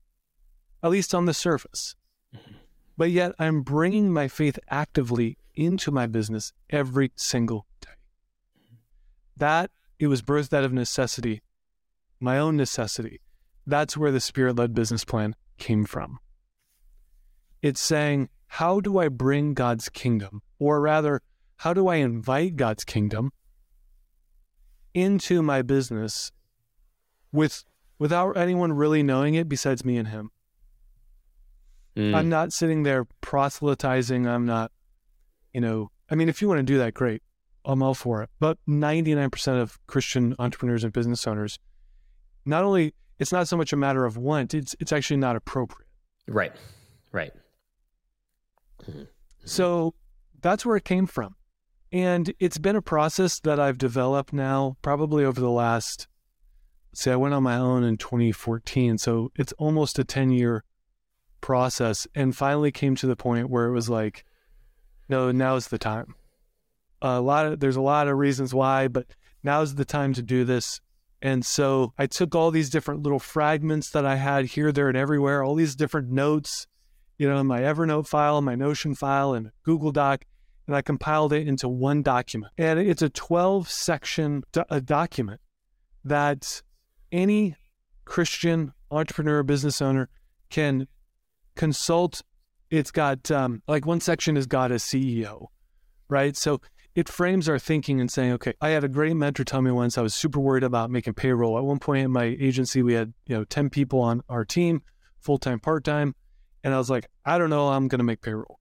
at 0.82 0.90
least 0.90 1.14
on 1.14 1.26
the 1.26 1.34
surface. 1.34 1.94
Mm-hmm. 2.34 2.54
But 2.96 3.10
yet, 3.10 3.32
I'm 3.38 3.62
bringing 3.62 4.12
my 4.12 4.28
faith 4.28 4.58
actively 4.70 5.36
into 5.54 5.90
my 5.90 6.06
business 6.06 6.52
every 6.70 7.12
single 7.16 7.66
day. 7.80 7.88
That 9.36 9.70
it 10.04 10.08
was 10.08 10.22
birthed 10.22 10.52
out 10.52 10.64
of 10.64 10.72
necessity, 10.72 11.42
my 12.20 12.38
own 12.38 12.56
necessity. 12.56 13.20
That's 13.66 13.96
where 13.96 14.12
the 14.12 14.20
spirit 14.20 14.56
led 14.56 14.74
business 14.74 15.04
plan 15.04 15.34
came 15.58 15.86
from. 15.86 16.18
It's 17.62 17.80
saying, 17.80 18.28
how 18.46 18.80
do 18.80 18.98
I 18.98 19.08
bring 19.08 19.54
God's 19.54 19.88
kingdom, 19.88 20.42
or 20.58 20.80
rather, 20.80 21.22
how 21.56 21.72
do 21.72 21.88
I 21.88 21.96
invite 21.96 22.56
God's 22.56 22.84
kingdom 22.84 23.32
into 24.92 25.42
my 25.42 25.62
business 25.62 26.30
with 27.32 27.64
without 27.98 28.36
anyone 28.36 28.74
really 28.74 29.02
knowing 29.02 29.34
it 29.34 29.48
besides 29.48 29.84
me 29.84 29.96
and 29.96 30.08
him? 30.08 30.30
Mm. 31.96 32.14
I'm 32.14 32.28
not 32.28 32.52
sitting 32.52 32.82
there 32.82 33.06
proselytizing. 33.22 34.26
I'm 34.26 34.44
not, 34.44 34.70
you 35.54 35.62
know, 35.62 35.90
I 36.10 36.14
mean, 36.14 36.28
if 36.28 36.42
you 36.42 36.48
want 36.48 36.58
to 36.58 36.64
do 36.64 36.76
that, 36.78 36.92
great. 36.92 37.22
I'm 37.64 37.82
all 37.82 37.94
for 37.94 38.22
it. 38.22 38.30
But 38.40 38.58
99% 38.68 39.60
of 39.60 39.78
Christian 39.86 40.34
entrepreneurs 40.38 40.84
and 40.84 40.92
business 40.92 41.26
owners, 41.26 41.58
not 42.44 42.64
only, 42.64 42.94
it's 43.18 43.32
not 43.32 43.48
so 43.48 43.56
much 43.56 43.72
a 43.72 43.76
matter 43.76 44.04
of 44.04 44.16
want, 44.16 44.54
it's, 44.54 44.76
it's 44.80 44.92
actually 44.92 45.16
not 45.16 45.36
appropriate. 45.36 45.88
Right. 46.26 46.52
Right. 47.12 47.32
Mm-hmm. 48.82 49.04
So 49.44 49.94
that's 50.40 50.66
where 50.66 50.76
it 50.76 50.84
came 50.84 51.06
from. 51.06 51.36
And 51.92 52.34
it's 52.40 52.58
been 52.58 52.76
a 52.76 52.82
process 52.82 53.38
that 53.40 53.60
I've 53.60 53.78
developed 53.78 54.32
now, 54.32 54.76
probably 54.82 55.24
over 55.24 55.40
the 55.40 55.50
last, 55.50 56.08
say, 56.92 57.12
I 57.12 57.16
went 57.16 57.34
on 57.34 57.42
my 57.42 57.56
own 57.56 57.84
in 57.84 57.96
2014. 57.96 58.98
So 58.98 59.30
it's 59.36 59.52
almost 59.52 59.98
a 59.98 60.04
10 60.04 60.30
year 60.30 60.64
process 61.40 62.06
and 62.14 62.36
finally 62.36 62.72
came 62.72 62.96
to 62.96 63.06
the 63.06 63.16
point 63.16 63.48
where 63.48 63.66
it 63.66 63.72
was 63.72 63.88
like, 63.88 64.24
no, 65.08 65.30
now's 65.30 65.68
the 65.68 65.78
time. 65.78 66.14
A 67.02 67.20
lot 67.20 67.46
of, 67.46 67.60
there's 67.60 67.76
a 67.76 67.82
lot 67.82 68.08
of 68.08 68.16
reasons 68.16 68.54
why, 68.54 68.88
but 68.88 69.06
now's 69.42 69.74
the 69.74 69.84
time 69.84 70.12
to 70.14 70.22
do 70.22 70.44
this. 70.44 70.80
And 71.22 71.44
so 71.44 71.92
I 71.98 72.06
took 72.06 72.34
all 72.34 72.50
these 72.50 72.70
different 72.70 73.02
little 73.02 73.18
fragments 73.18 73.90
that 73.90 74.04
I 74.04 74.16
had 74.16 74.44
here, 74.44 74.72
there, 74.72 74.88
and 74.88 74.96
everywhere, 74.96 75.42
all 75.42 75.54
these 75.54 75.74
different 75.74 76.10
notes, 76.10 76.66
you 77.18 77.28
know, 77.28 77.38
in 77.38 77.46
my 77.46 77.60
Evernote 77.60 78.06
file, 78.06 78.42
my 78.42 78.54
Notion 78.54 78.94
file, 78.94 79.32
and 79.32 79.50
Google 79.62 79.90
Doc, 79.90 80.24
and 80.66 80.76
I 80.76 80.82
compiled 80.82 81.32
it 81.32 81.46
into 81.46 81.68
one 81.68 82.02
document. 82.02 82.52
And 82.58 82.78
it's 82.78 83.02
a 83.02 83.08
12 83.08 83.70
section 83.70 84.44
do- 84.52 84.64
a 84.68 84.80
document 84.80 85.40
that 86.04 86.62
any 87.10 87.56
Christian 88.04 88.72
entrepreneur, 88.90 89.42
business 89.42 89.80
owner 89.80 90.08
can 90.50 90.86
consult. 91.54 92.22
It's 92.70 92.90
got 92.90 93.30
um, 93.30 93.62
like 93.66 93.86
one 93.86 94.00
section 94.00 94.36
has 94.36 94.46
got 94.46 94.70
a 94.70 94.76
CEO, 94.76 95.46
right? 96.08 96.36
So 96.36 96.60
it 96.94 97.08
frames 97.08 97.48
our 97.48 97.58
thinking 97.58 98.00
and 98.00 98.10
saying, 98.10 98.32
okay, 98.32 98.54
I 98.60 98.70
had 98.70 98.84
a 98.84 98.88
great 98.88 99.16
mentor 99.16 99.44
tell 99.44 99.62
me 99.62 99.70
once 99.70 99.98
I 99.98 100.02
was 100.02 100.14
super 100.14 100.38
worried 100.38 100.62
about 100.62 100.90
making 100.90 101.14
payroll. 101.14 101.58
At 101.58 101.64
one 101.64 101.80
point 101.80 102.04
in 102.04 102.12
my 102.12 102.24
agency, 102.24 102.82
we 102.82 102.94
had, 102.94 103.12
you 103.26 103.36
know, 103.36 103.44
10 103.44 103.70
people 103.70 104.00
on 104.00 104.22
our 104.28 104.44
team, 104.44 104.82
full 105.20 105.38
time, 105.38 105.58
part 105.58 105.84
time. 105.84 106.14
And 106.62 106.72
I 106.72 106.78
was 106.78 106.90
like, 106.90 107.06
I 107.24 107.36
don't 107.36 107.50
know, 107.50 107.68
I'm 107.68 107.88
going 107.88 107.98
to 107.98 108.04
make 108.04 108.22
payroll. 108.22 108.60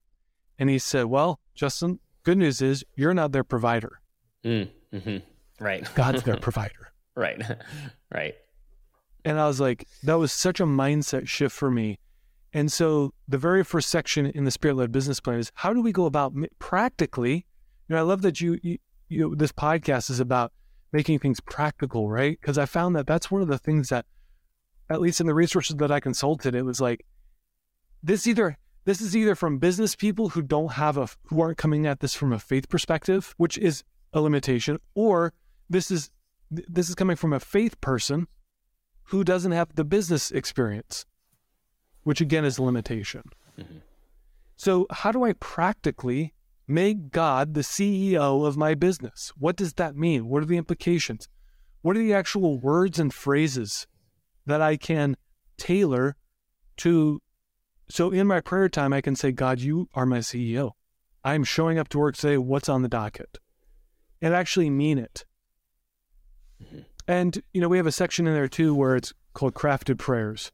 And 0.58 0.70
he 0.70 0.80
said, 0.80 1.06
Well, 1.06 1.40
Justin, 1.56 2.00
good 2.24 2.38
news 2.38 2.62
is 2.62 2.84
you're 2.96 3.14
not 3.14 3.32
their 3.32 3.44
provider. 3.44 4.00
Mm, 4.44 4.70
mm-hmm. 4.94 5.64
Right. 5.64 5.88
God's 5.96 6.24
their 6.24 6.38
provider. 6.38 6.92
Right. 7.16 7.42
right. 8.14 8.36
And 9.26 9.40
I 9.40 9.48
was 9.48 9.60
like, 9.60 9.88
that 10.04 10.16
was 10.16 10.34
such 10.34 10.60
a 10.60 10.66
mindset 10.66 11.28
shift 11.28 11.56
for 11.56 11.72
me. 11.72 12.00
And 12.52 12.72
so 12.72 13.14
the 13.28 13.38
very 13.38 13.64
first 13.64 13.90
section 13.90 14.26
in 14.28 14.44
the 14.44 14.52
spirit 14.52 14.76
led 14.76 14.92
business 14.92 15.20
plan 15.20 15.40
is 15.40 15.52
how 15.56 15.74
do 15.74 15.82
we 15.82 15.92
go 15.92 16.06
about 16.06 16.34
practically? 16.60 17.46
You 17.88 17.96
know, 17.96 18.00
I 18.00 18.04
love 18.04 18.22
that 18.22 18.42
you, 18.42 18.60
you, 18.62 18.78
you 19.10 19.36
this 19.36 19.52
podcast 19.52 20.10
is 20.10 20.20
about 20.20 20.52
making 20.92 21.20
things 21.20 21.40
practical, 21.40 22.10
right? 22.10 22.40
Because 22.40 22.58
I 22.58 22.66
found 22.66 22.96
that 22.96 23.08
that's 23.08 23.32
one 23.32 23.42
of 23.42 23.48
the 23.48 23.58
things 23.58 23.90
that, 23.90 24.06
at 24.90 25.02
least 25.02 25.20
in 25.20 25.28
the 25.28 25.34
resources 25.34 25.76
that 25.78 25.92
I 25.92 26.00
consulted, 26.00 26.56
it 26.56 26.64
was 26.64 26.80
like 26.80 27.06
this 28.02 28.28
either 28.28 28.58
this 28.86 29.00
is 29.00 29.16
either 29.16 29.36
from 29.36 29.60
business 29.60 29.96
people 29.96 30.30
who 30.30 30.42
don't 30.42 30.74
have 30.74 30.98
a 30.98 31.08
who 31.26 31.42
aren't 31.42 31.58
coming 31.58 31.88
at 31.88 32.00
this 32.00 32.14
from 32.14 32.34
a 32.34 32.40
faith 32.40 32.70
perspective, 32.70 33.34
which 33.38 33.58
is 33.58 33.84
a 34.12 34.22
limitation, 34.22 34.78
or 34.94 35.34
this 35.70 35.90
is 35.90 36.12
this 36.52 36.90
is 36.90 36.96
coming 36.96 37.16
from 37.16 37.34
a 37.34 37.40
faith 37.40 37.80
person 37.82 38.28
who 39.06 39.24
doesn't 39.24 39.52
have 39.52 39.76
the 39.76 39.84
business 39.84 40.32
experience, 40.32 41.06
which 42.04 42.22
again 42.22 42.46
is 42.46 42.58
a 42.58 42.64
limitation. 42.64 43.24
Mm-hmm. 43.58 43.78
So, 44.56 44.86
how 44.92 45.12
do 45.12 45.24
I 45.24 45.34
practically 45.34 46.34
make 46.68 47.12
God 47.12 47.54
the 47.54 47.62
CEO 47.62 48.46
of 48.46 48.58
my 48.58 48.76
business? 48.76 49.32
What 49.38 49.56
does 49.56 49.74
that 49.74 49.96
mean? 49.96 50.28
What 50.28 50.44
are 50.44 50.48
the 50.48 50.58
implications? 50.58 51.28
What 51.82 51.98
are 51.98 52.00
the 52.00 52.14
actual 52.14 52.60
words 52.60 53.00
and 53.00 53.14
phrases 53.14 53.88
that 54.46 54.62
I 54.62 54.78
can 54.78 55.18
tailor 55.58 56.16
to? 56.78 57.22
So, 57.90 58.12
in 58.12 58.28
my 58.28 58.40
prayer 58.40 58.70
time, 58.70 58.94
I 58.94 59.02
can 59.02 59.16
say, 59.16 59.32
God, 59.32 59.60
you 59.60 59.90
are 59.94 60.06
my 60.06 60.20
CEO. 60.20 60.72
I'm 61.24 61.44
showing 61.44 61.78
up 61.78 61.90
to 61.90 62.00
work 62.00 62.16
today. 62.16 62.38
What's 62.38 62.70
on 62.70 62.82
the 62.82 62.90
docket? 62.90 63.38
And 64.22 64.34
actually 64.34 64.70
mean 64.70 64.98
it. 64.98 65.26
And, 67.08 67.42
you 67.54 67.60
know, 67.60 67.68
we 67.68 67.78
have 67.78 67.88
a 67.88 67.92
section 67.92 68.28
in 68.28 68.34
there 68.34 68.48
too 68.48 68.74
where 68.74 68.96
it's 68.96 69.14
called 69.34 69.54
crafted 69.54 69.98
prayers. 69.98 70.52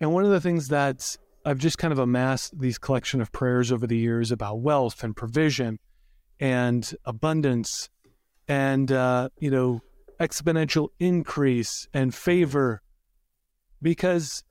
And 0.00 0.12
one 0.12 0.24
of 0.24 0.30
the 0.30 0.40
things 0.40 0.68
that 0.68 1.16
I've 1.48 1.58
just 1.58 1.78
kind 1.78 1.92
of 1.92 1.98
amassed 1.98 2.58
these 2.58 2.78
collection 2.78 3.20
of 3.20 3.32
prayers 3.32 3.72
over 3.72 3.86
the 3.86 3.96
years 3.96 4.30
about 4.30 4.60
wealth 4.60 5.02
and 5.02 5.16
provision 5.16 5.78
and 6.38 6.94
abundance 7.04 7.88
and, 8.46 8.92
uh, 8.92 9.30
you 9.38 9.50
know, 9.50 9.80
exponential 10.20 10.88
increase 10.98 11.88
and 11.94 12.14
favor 12.14 12.82
because 13.80 14.42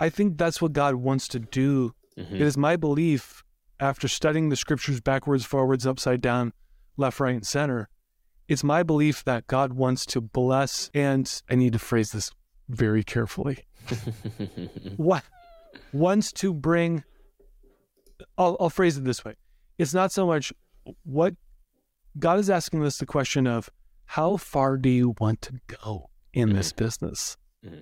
I 0.00 0.08
think 0.08 0.38
that's 0.38 0.60
what 0.60 0.72
God 0.72 0.96
wants 0.96 1.28
to 1.28 1.38
do. 1.38 1.94
Mm-hmm. 2.18 2.34
It 2.34 2.42
is 2.42 2.56
my 2.56 2.76
belief 2.76 3.44
after 3.78 4.08
studying 4.08 4.48
the 4.48 4.56
scriptures 4.56 5.00
backwards, 5.00 5.44
forwards, 5.44 5.86
upside 5.86 6.20
down, 6.20 6.52
left, 6.96 7.20
right, 7.20 7.34
and 7.34 7.46
center 7.46 7.88
it's 8.48 8.64
my 8.64 8.82
belief 8.82 9.24
that 9.24 9.46
God 9.46 9.74
wants 9.74 10.06
to 10.06 10.22
bless, 10.22 10.90
and 10.94 11.30
I 11.50 11.54
need 11.54 11.74
to 11.74 11.78
phrase 11.78 12.12
this 12.12 12.30
very 12.68 13.04
carefully. 13.04 13.66
what 14.96 15.22
wants 15.92 16.32
to 16.32 16.52
bring? 16.52 17.04
I'll, 18.36 18.56
I'll 18.60 18.70
phrase 18.70 18.96
it 18.96 19.04
this 19.04 19.24
way: 19.24 19.34
It's 19.78 19.94
not 19.94 20.12
so 20.12 20.26
much 20.26 20.52
what 21.04 21.34
God 22.18 22.38
is 22.38 22.50
asking 22.50 22.84
us 22.84 22.98
the 22.98 23.06
question 23.06 23.46
of 23.46 23.70
how 24.06 24.36
far 24.36 24.76
do 24.76 24.88
you 24.88 25.14
want 25.20 25.42
to 25.42 25.60
go 25.66 26.08
in 26.32 26.48
mm-hmm. 26.48 26.56
this 26.56 26.72
business. 26.72 27.36
Mm-hmm. 27.64 27.80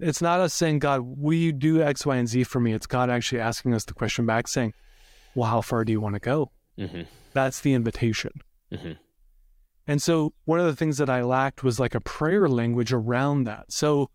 It's 0.00 0.22
not 0.22 0.40
us 0.40 0.54
saying, 0.54 0.78
God, 0.78 1.02
will 1.04 1.34
you 1.34 1.52
do 1.52 1.82
X, 1.82 2.06
Y, 2.06 2.16
and 2.16 2.28
Z 2.28 2.44
for 2.44 2.60
me? 2.60 2.72
It's 2.72 2.86
God 2.86 3.10
actually 3.10 3.40
asking 3.40 3.74
us 3.74 3.84
the 3.84 3.94
question 3.94 4.26
back, 4.26 4.46
saying, 4.46 4.72
Well, 5.34 5.50
how 5.50 5.60
far 5.60 5.84
do 5.84 5.90
you 5.90 6.00
want 6.00 6.14
to 6.14 6.20
go? 6.20 6.52
Mm-hmm. 6.78 7.02
That's 7.32 7.60
the 7.60 7.74
invitation. 7.74 8.30
Mm-hmm. 8.72 8.92
And 9.88 10.00
so 10.00 10.34
one 10.44 10.60
of 10.60 10.66
the 10.66 10.76
things 10.76 10.98
that 10.98 11.10
I 11.10 11.22
lacked 11.22 11.64
was 11.64 11.80
like 11.80 11.94
a 11.94 12.00
prayer 12.00 12.48
language 12.48 12.92
around 12.92 13.44
that. 13.44 13.72
So 13.72 14.10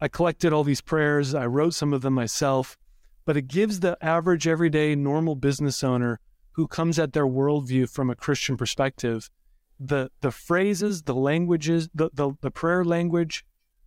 I 0.00 0.08
collected 0.08 0.52
all 0.52 0.64
these 0.64 0.80
prayers, 0.80 1.34
I 1.34 1.46
wrote 1.46 1.74
some 1.74 1.92
of 1.92 2.02
them 2.02 2.14
myself, 2.14 2.76
but 3.24 3.36
it 3.36 3.48
gives 3.48 3.80
the 3.80 3.98
average, 4.00 4.46
everyday, 4.46 4.94
normal 4.94 5.34
business 5.34 5.82
owner 5.82 6.20
who 6.52 6.66
comes 6.66 6.98
at 6.98 7.12
their 7.12 7.26
worldview 7.26 7.90
from 7.90 8.10
a 8.10 8.16
Christian 8.16 8.56
perspective 8.56 9.30
the, 9.80 10.10
the 10.22 10.32
phrases, 10.32 11.02
the 11.02 11.14
languages, 11.14 11.88
the, 11.94 12.10
the, 12.12 12.32
the 12.40 12.50
prayer 12.50 12.84
language 12.84 13.44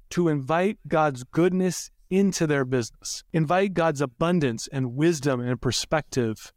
to 0.10 0.30
invite 0.30 0.78
God's 0.88 1.24
goodness 1.24 1.92
into 2.10 2.48
their 2.48 2.66
business, 2.66 3.24
invite 3.34 3.74
God's 3.74 4.02
abundance 4.02 4.68
and 4.72 4.96
wisdom 4.96 5.40
and 5.40 5.62
perspective 5.62 6.54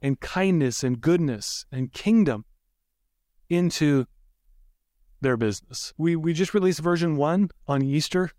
and 0.00 0.20
kindness 0.20 0.82
and 0.82 1.00
goodness 1.00 1.64
and 1.72 1.92
kingdom 1.92 2.44
into 3.48 4.06
their 5.20 5.36
business. 5.36 5.92
We 5.96 6.16
we 6.16 6.32
just 6.32 6.52
released 6.52 6.80
version 6.80 7.16
one 7.16 7.50
on 7.66 7.82
Easter. 7.82 8.30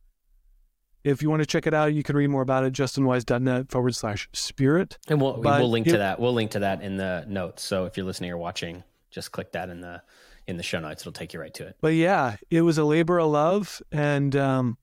If 1.04 1.22
you 1.22 1.30
want 1.30 1.42
to 1.42 1.46
check 1.46 1.68
it 1.68 1.74
out, 1.74 1.94
you 1.94 2.04
can 2.04 2.16
read 2.16 2.30
more 2.30 2.42
about 2.42 2.64
it, 2.64 2.74
justinwise.net 2.74 3.70
forward 3.70 3.96
slash 3.96 4.30
spirit. 4.34 4.98
And 5.10 5.22
we'll, 5.22 5.42
we'll 5.42 5.70
link 5.70 5.88
it, 5.88 5.92
to 5.92 5.98
that. 5.98 6.20
We'll 6.20 6.34
link 6.34 6.52
to 6.52 6.60
that 6.60 6.82
in 6.82 6.98
the 6.98 7.26
notes. 7.28 7.64
So 7.64 7.86
if 7.86 7.98
you're 7.98 8.06
listening 8.06 8.32
or 8.32 8.38
watching, 8.38 8.84
just 9.12 9.32
click 9.32 9.52
that 9.52 9.70
in 9.70 9.82
the 9.82 10.02
in 10.48 10.58
the 10.58 10.64
show 10.64 10.80
notes. 10.80 11.04
It'll 11.04 11.12
take 11.12 11.34
you 11.34 11.40
right 11.40 11.54
to 11.56 11.68
it. 11.68 11.78
But 11.82 11.94
yeah, 11.94 12.38
it 12.50 12.62
was 12.62 12.78
a 12.78 12.84
labor 12.84 13.20
of 13.20 13.32
love. 13.32 13.82
And, 13.92 14.36
um, 14.36 14.78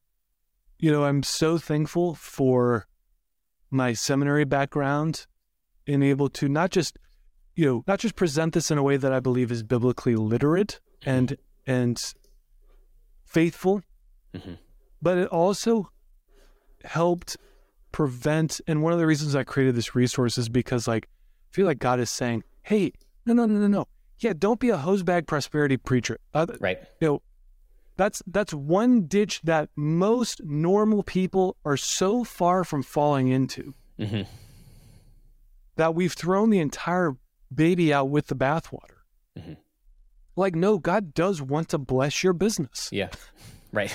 you 0.79 0.91
know, 0.91 1.05
I'm 1.05 1.23
so 1.23 1.59
thankful 1.59 2.15
for 2.15 2.87
my 3.71 3.93
seminary 3.93 4.45
background 4.45 5.27
and 5.87 6.03
able 6.03 6.29
to 6.31 6.49
not 6.49 6.71
just 6.71 6.99
you 7.61 7.67
know, 7.67 7.85
not 7.87 7.99
just 7.99 8.17
present 8.17 8.55
this 8.55 8.71
in 8.71 8.79
a 8.79 8.83
way 8.83 8.97
that 8.97 9.13
I 9.13 9.21
believe 9.21 9.53
is 9.53 9.63
biblically 9.63 10.17
literate 10.17 10.81
mm-hmm. 11.03 11.11
and 11.11 11.37
and 11.67 12.15
faithful, 13.25 13.83
mm-hmm. 14.35 14.55
but 15.03 15.19
it 15.19 15.29
also 15.29 15.91
helped 16.85 17.37
prevent. 17.93 18.61
And 18.66 18.83
one 18.83 18.93
of 18.93 18.99
the 18.99 19.07
reasons 19.07 19.35
I 19.35 19.45
created 19.45 19.75
this 19.75 19.95
resource 19.95 20.38
is 20.38 20.49
because, 20.49 20.87
like, 20.88 21.07
I 21.07 21.55
feel 21.55 21.66
like 21.66 21.79
God 21.79 22.01
is 22.01 22.11
saying, 22.11 22.45
"Hey, 22.62 22.93
no, 23.27 23.35
no, 23.35 23.47
no, 23.47 23.59
no, 23.59 23.66
no, 23.66 23.88
yeah, 24.19 24.33
don't 24.37 24.61
be 24.61 24.71
a 24.71 24.77
hosebag 24.77 25.27
prosperity 25.27 25.77
preacher." 25.77 26.19
Uh, 26.35 26.47
right. 26.61 26.79
You 27.01 27.09
know, 27.09 27.23
that's 27.97 28.23
that's 28.27 28.55
one 28.55 29.07
ditch 29.07 29.40
that 29.43 29.69
most 29.77 30.40
normal 30.45 31.03
people 31.03 31.57
are 31.64 31.77
so 31.77 32.25
far 32.25 32.64
from 32.64 32.83
falling 32.83 33.29
into. 33.29 33.75
Mm-hmm. 33.99 34.23
That 35.77 35.95
we've 35.95 36.12
thrown 36.12 36.51
the 36.51 36.61
entire 36.61 37.16
baby 37.55 37.93
out 37.93 38.09
with 38.09 38.29
the 38.29 38.37
bathwater. 38.37 39.01
Mm-hmm. 39.38 39.55
Like, 40.37 40.55
no, 40.55 40.79
God 40.79 41.12
does 41.12 41.43
want 41.43 41.69
to 41.71 41.79
bless 41.79 42.23
your 42.23 42.33
business. 42.33 42.88
Yeah, 42.93 43.09
right. 43.73 43.95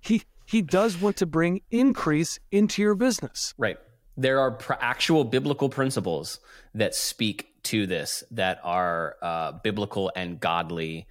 he 0.00 0.22
He 0.48 0.62
does 0.62 0.98
want 0.98 1.18
to 1.18 1.26
bring 1.26 1.60
increase 1.70 2.38
into 2.50 2.80
your 2.80 2.94
business. 2.94 3.52
Right. 3.58 3.76
There 4.16 4.40
are 4.40 4.52
pr- 4.52 4.72
actual 4.80 5.24
biblical 5.24 5.68
principles 5.68 6.40
that 6.74 6.94
speak 6.94 7.48
to 7.64 7.86
this 7.86 8.24
that 8.30 8.58
are 8.64 9.16
uh, 9.20 9.52
biblical 9.62 10.10
and 10.16 10.40
godly. 10.40 11.06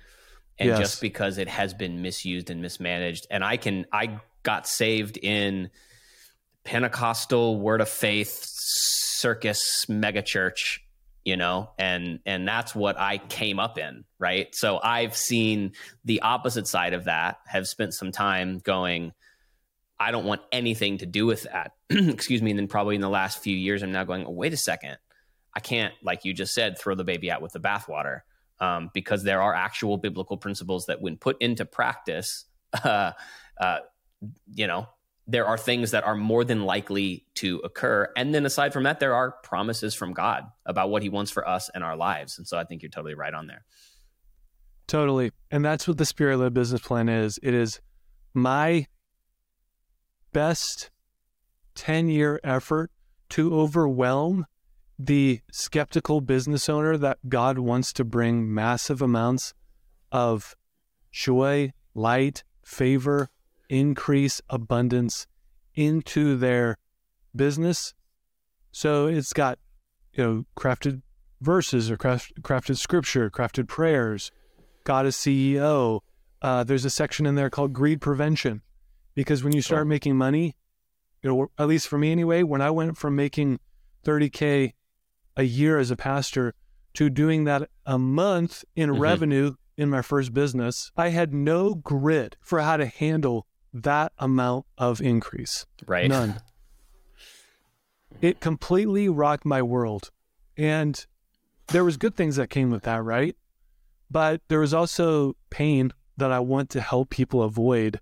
And 0.58 0.70
yes. 0.70 0.80
just 0.80 1.02
because 1.02 1.38
it 1.38 1.48
has 1.48 1.76
been 1.76 2.02
misused 2.02 2.50
and 2.50 2.64
mismanaged, 2.64 3.28
and 3.30 3.44
I 3.44 3.58
can, 3.58 3.86
I 3.92 4.20
got 4.42 4.68
saved 4.68 5.20
in 5.22 5.70
Pentecostal 6.64 7.60
Word 7.60 7.80
of 7.80 7.90
Faith 7.90 8.44
circus 9.18 9.86
megachurch 9.88 10.80
you 11.26 11.36
know 11.36 11.72
and 11.80 12.20
and 12.28 12.48
that's 12.48 12.76
what 12.76 13.00
i 13.00 13.18
came 13.18 13.60
up 13.60 13.80
in 13.80 14.04
right 14.20 14.54
so 14.54 14.80
i've 14.84 15.18
seen 15.18 15.72
the 16.06 16.22
opposite 16.22 16.68
side 16.68 16.94
of 16.94 17.06
that 17.06 17.40
have 17.48 17.66
spent 17.68 17.96
some 17.96 18.12
time 18.12 18.60
going 18.60 19.12
i 20.00 20.12
don't 20.12 20.26
want 20.26 20.42
anything 20.52 20.98
to 20.98 21.06
do 21.06 21.26
with 21.26 21.44
that 21.44 21.74
excuse 21.90 22.42
me 22.42 22.52
and 22.52 22.60
then 22.60 22.68
probably 22.68 22.96
in 22.96 23.02
the 23.02 23.10
last 23.10 23.40
few 23.40 23.56
years 23.56 23.84
i'm 23.84 23.92
now 23.92 24.04
going 24.04 24.26
oh, 24.26 24.32
wait 24.32 24.54
a 24.54 24.58
second 24.58 24.98
i 25.54 25.60
can't 25.60 25.94
like 26.04 26.26
you 26.26 26.34
just 26.34 26.54
said 26.54 26.78
throw 26.78 26.96
the 26.96 27.04
baby 27.04 27.32
out 27.32 27.42
with 27.42 27.54
the 27.54 27.60
bathwater 27.60 28.22
um, 28.60 28.90
because 28.92 29.24
there 29.24 29.42
are 29.42 29.54
actual 29.54 29.98
biblical 29.98 30.36
principles 30.36 30.88
that 30.88 31.00
when 31.00 31.16
put 31.16 31.40
into 31.42 31.64
practice 31.66 32.46
uh, 32.84 33.12
uh, 33.60 33.80
you 34.54 34.68
know 34.68 34.88
there 35.28 35.46
are 35.46 35.58
things 35.58 35.92
that 35.92 36.06
are 36.06 36.16
more 36.16 36.46
than 36.46 36.64
likely 36.64 37.26
to 37.36 37.60
occur. 37.60 38.10
And 38.16 38.34
then 38.34 38.46
aside 38.46 38.72
from 38.72 38.84
that, 38.84 39.02
there 39.02 39.14
are 39.14 39.32
promises 39.44 39.94
from 39.94 40.14
God 40.14 40.46
about 40.66 40.90
what 40.90 41.04
he 41.04 41.10
wants 41.10 41.32
for 41.32 41.48
us 41.48 41.70
and 41.76 41.84
our 41.84 41.98
lives. 41.98 42.38
And 42.38 42.48
so 42.48 42.58
I 42.58 42.64
think 42.64 42.82
you're 42.82 42.90
totally 42.90 43.14
right 43.14 43.34
on 43.34 43.48
there. 43.48 43.66
Totally. 44.88 45.32
And 45.52 45.66
that's 45.66 45.86
what 45.86 45.98
the 45.98 46.06
spirit 46.06 46.38
led 46.38 46.54
business 46.54 46.80
plan 46.80 47.10
is. 47.10 47.40
It 47.44 47.54
is 47.54 47.82
my 48.34 48.88
best 50.38 50.92
10 51.74 52.10
year 52.10 52.40
effort 52.44 52.92
to 53.28 53.56
overwhelm 53.56 54.46
the 55.00 55.42
skeptical 55.52 56.22
business 56.22 56.70
owner 56.70 56.96
that 56.96 57.18
God 57.28 57.58
wants 57.58 57.92
to 57.94 58.04
bring 58.04 58.54
massive 58.54 59.02
amounts 59.02 59.56
of 60.12 60.56
joy, 61.12 61.74
light, 61.96 62.44
favor, 62.64 63.30
increase 63.68 64.40
abundance 64.48 65.26
into 65.74 66.38
their 66.38 66.78
business. 67.36 67.96
So 68.72 69.08
it's 69.08 69.34
got, 69.34 69.58
you 70.14 70.24
know, 70.24 70.46
crafted 70.56 71.02
verses 71.42 71.90
or 71.90 71.98
craft, 71.98 72.44
crafted 72.44 72.78
scripture, 72.78 73.32
crafted 73.32 73.68
prayers, 73.68 74.32
God 74.84 75.08
is 75.08 75.16
CEO. 75.16 76.02
Uh, 76.44 76.64
there's 76.64 76.86
a 76.86 76.92
section 76.92 77.26
in 77.26 77.34
there 77.34 77.50
called 77.50 77.74
greed 77.74 78.02
prevention 78.02 78.62
because 79.18 79.44
when 79.44 79.52
you 79.52 79.64
start 79.64 79.88
making 79.88 80.16
money, 80.16 80.56
you 81.24 81.30
know, 81.32 81.48
at 81.58 81.68
least 81.68 81.88
for 81.88 81.98
me 81.98 82.12
anyway, 82.12 82.44
when 82.44 82.62
I 82.62 82.70
went 82.70 83.00
from 83.00 83.16
making 83.16 83.60
30K 84.06 84.74
a 85.36 85.44
year 85.44 85.80
as 85.80 85.90
a 85.90 85.96
pastor 85.96 86.54
to 86.94 87.10
doing 87.10 87.46
that 87.46 87.68
a 87.84 87.98
month 87.98 88.64
in 88.76 88.92
mm-hmm. 88.92 89.02
revenue 89.02 89.56
in 89.76 89.90
my 89.90 90.04
first 90.04 90.36
business, 90.36 90.92
I 90.96 91.10
had 91.10 91.34
no 91.34 91.74
grid 91.74 92.38
for 92.42 92.62
how 92.62 92.78
to 92.78 92.86
handle 92.86 93.48
that 93.74 94.12
amount 94.20 94.68
of 94.78 95.02
increase. 95.02 95.66
Right. 95.88 96.08
None. 96.08 96.40
it 98.22 98.40
completely 98.40 99.10
rocked 99.10 99.46
my 99.46 99.64
world. 99.64 100.12
And 100.56 101.04
there 101.70 101.84
was 101.84 101.98
good 101.98 102.16
things 102.16 102.36
that 102.36 102.52
came 102.52 102.70
with 102.70 102.84
that, 102.84 103.04
right? 103.04 103.36
But 104.12 104.42
there 104.48 104.60
was 104.60 104.76
also 104.76 105.36
pain 105.50 105.92
that 106.18 106.32
I 106.32 106.40
want 106.40 106.70
to 106.72 106.82
help 106.82 107.10
people 107.10 107.42
avoid. 107.42 108.00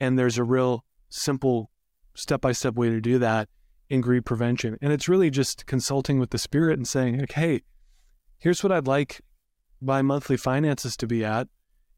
And 0.00 0.18
there's 0.18 0.38
a 0.38 0.44
real 0.44 0.84
simple 1.08 1.70
step 2.14 2.40
by 2.40 2.52
step 2.52 2.74
way 2.74 2.90
to 2.90 3.00
do 3.00 3.18
that 3.18 3.48
in 3.88 4.00
greed 4.00 4.24
prevention. 4.24 4.76
And 4.80 4.92
it's 4.92 5.08
really 5.08 5.30
just 5.30 5.66
consulting 5.66 6.18
with 6.18 6.30
the 6.30 6.38
spirit 6.38 6.78
and 6.78 6.86
saying, 6.86 7.18
like, 7.18 7.32
hey, 7.32 7.62
here's 8.38 8.62
what 8.62 8.72
I'd 8.72 8.86
like 8.86 9.20
my 9.80 10.02
monthly 10.02 10.36
finances 10.36 10.96
to 10.96 11.06
be 11.06 11.24
at. 11.24 11.48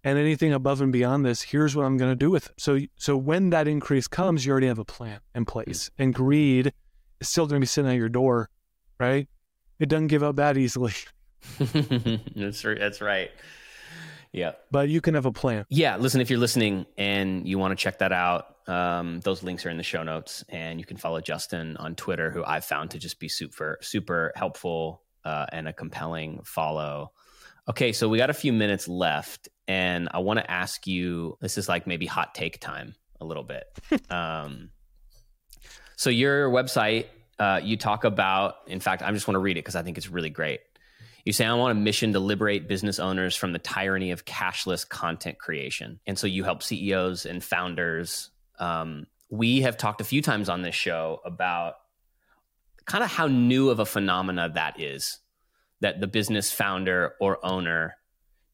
And 0.04 0.18
anything 0.18 0.52
above 0.52 0.80
and 0.80 0.92
beyond 0.92 1.24
this, 1.24 1.42
here's 1.42 1.74
what 1.74 1.84
I'm 1.84 1.96
going 1.96 2.12
to 2.12 2.16
do 2.16 2.30
with 2.30 2.46
it. 2.46 2.52
So, 2.56 2.78
so 2.96 3.16
when 3.16 3.50
that 3.50 3.66
increase 3.66 4.06
comes, 4.06 4.46
you 4.46 4.52
already 4.52 4.68
have 4.68 4.78
a 4.78 4.84
plan 4.84 5.20
in 5.34 5.44
place. 5.44 5.90
Mm. 5.90 6.04
And 6.04 6.14
greed 6.14 6.72
is 7.20 7.28
still 7.28 7.46
going 7.46 7.60
to 7.60 7.62
be 7.62 7.66
sitting 7.66 7.90
at 7.90 7.96
your 7.96 8.08
door, 8.08 8.48
right? 9.00 9.28
It 9.78 9.88
doesn't 9.88 10.06
give 10.06 10.22
up 10.22 10.36
that 10.36 10.56
easily. 10.56 10.94
that's 11.58 12.64
right. 12.64 12.78
That's 12.78 13.00
right. 13.00 13.30
Yeah. 14.32 14.52
But 14.70 14.88
you 14.88 15.00
can 15.00 15.14
have 15.14 15.26
a 15.26 15.32
plan. 15.32 15.64
Yeah. 15.68 15.96
Listen, 15.96 16.20
if 16.20 16.30
you're 16.30 16.38
listening 16.38 16.86
and 16.96 17.46
you 17.46 17.58
want 17.58 17.76
to 17.76 17.82
check 17.82 17.98
that 17.98 18.12
out, 18.12 18.56
um, 18.68 19.20
those 19.20 19.42
links 19.42 19.64
are 19.64 19.70
in 19.70 19.78
the 19.78 19.82
show 19.82 20.02
notes, 20.02 20.44
and 20.50 20.78
you 20.78 20.84
can 20.84 20.98
follow 20.98 21.20
Justin 21.20 21.76
on 21.78 21.94
Twitter, 21.94 22.30
who 22.30 22.44
I've 22.44 22.66
found 22.66 22.90
to 22.90 22.98
just 22.98 23.18
be 23.18 23.28
super, 23.28 23.78
super 23.80 24.32
helpful 24.36 25.02
uh, 25.24 25.46
and 25.50 25.66
a 25.66 25.72
compelling 25.72 26.42
follow. 26.44 27.12
Okay, 27.68 27.92
so 27.92 28.08
we 28.08 28.18
got 28.18 28.30
a 28.30 28.34
few 28.34 28.52
minutes 28.52 28.86
left, 28.86 29.48
and 29.66 30.08
I 30.12 30.18
want 30.18 30.38
to 30.38 30.50
ask 30.50 30.86
you. 30.86 31.36
This 31.40 31.58
is 31.58 31.68
like 31.68 31.86
maybe 31.86 32.06
hot 32.06 32.34
take 32.34 32.60
time 32.60 32.94
a 33.20 33.24
little 33.24 33.42
bit. 33.42 33.64
um, 34.10 34.70
so 35.96 36.10
your 36.10 36.50
website, 36.50 37.06
uh, 37.38 37.60
you 37.62 37.76
talk 37.76 38.04
about. 38.04 38.56
In 38.66 38.80
fact, 38.80 39.02
I 39.02 39.10
just 39.12 39.26
want 39.26 39.34
to 39.36 39.40
read 39.40 39.56
it 39.56 39.64
because 39.64 39.76
I 39.76 39.82
think 39.82 39.98
it's 39.98 40.08
really 40.08 40.30
great. 40.30 40.60
You 41.24 41.32
say, 41.32 41.44
I 41.44 41.52
want 41.54 41.72
a 41.72 41.80
mission 41.80 42.12
to 42.12 42.20
liberate 42.20 42.68
business 42.68 42.98
owners 42.98 43.36
from 43.36 43.52
the 43.52 43.58
tyranny 43.58 44.10
of 44.10 44.24
cashless 44.24 44.88
content 44.88 45.38
creation. 45.38 46.00
And 46.06 46.18
so 46.18 46.26
you 46.26 46.44
help 46.44 46.62
CEOs 46.62 47.26
and 47.26 47.42
founders. 47.42 48.30
Um, 48.58 49.06
we 49.30 49.60
have 49.62 49.76
talked 49.76 50.00
a 50.00 50.04
few 50.04 50.22
times 50.22 50.48
on 50.48 50.62
this 50.62 50.74
show 50.74 51.20
about 51.24 51.74
kind 52.86 53.04
of 53.04 53.10
how 53.10 53.26
new 53.26 53.70
of 53.70 53.78
a 53.78 53.86
phenomena 53.86 54.50
that 54.54 54.80
is 54.80 55.18
that 55.80 56.00
the 56.00 56.06
business 56.06 56.50
founder 56.50 57.14
or 57.20 57.44
owner 57.44 57.94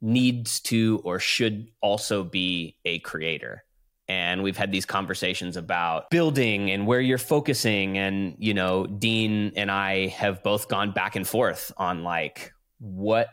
needs 0.00 0.60
to 0.60 1.00
or 1.04 1.18
should 1.18 1.68
also 1.80 2.24
be 2.24 2.76
a 2.84 2.98
creator 2.98 3.64
and 4.08 4.42
we've 4.42 4.56
had 4.56 4.70
these 4.70 4.84
conversations 4.84 5.56
about 5.56 6.10
building 6.10 6.70
and 6.70 6.86
where 6.86 7.00
you're 7.00 7.16
focusing 7.16 7.96
and 7.96 8.36
you 8.38 8.52
know 8.52 8.86
dean 8.86 9.52
and 9.56 9.70
i 9.70 10.08
have 10.08 10.42
both 10.42 10.68
gone 10.68 10.92
back 10.92 11.16
and 11.16 11.26
forth 11.26 11.72
on 11.76 12.02
like 12.02 12.52
what 12.84 13.28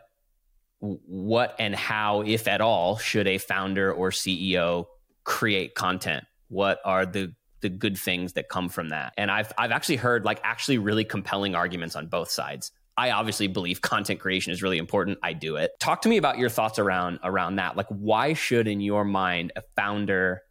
what 0.80 1.56
and 1.60 1.76
how 1.76 2.22
if 2.22 2.48
at 2.48 2.62
all 2.62 2.98
should 2.98 3.28
a 3.28 3.38
founder 3.38 3.92
or 3.92 4.10
ceo 4.10 4.86
create 5.24 5.76
content 5.76 6.24
what 6.48 6.80
are 6.86 7.06
the 7.06 7.34
the 7.60 7.70
good 7.70 7.98
things 7.98 8.34
that 8.34 8.48
come 8.48 8.70
from 8.70 8.90
that 8.90 9.14
and 9.18 9.30
i've 9.30 9.52
i've 9.58 9.72
actually 9.72 9.98
heard 9.98 10.24
like 10.24 10.40
actually 10.44 10.78
really 10.78 11.04
compelling 11.04 11.54
arguments 11.54 11.96
on 11.96 12.08
both 12.08 12.32
sides 12.32 12.72
I 12.98 13.12
obviously 13.12 13.48
believe 13.48 13.82
content 13.82 14.20
creation 14.20 14.52
is 14.52 14.62
really 14.62 14.78
important. 14.78 15.18
I 15.24 15.34
do 15.34 15.56
it. 15.56 15.72
Talk 15.80 16.02
to 16.02 16.10
me 16.10 16.18
about 16.18 16.38
your 16.38 16.50
thoughts 16.50 16.78
around 16.78 17.20
around 17.24 17.56
that. 17.56 17.78
Like 17.78 17.88
why 17.88 18.34
should 18.34 18.68
in 18.68 18.82
your 18.82 19.06
mind 19.06 19.54
a 19.56 19.64
founder, 19.76 20.42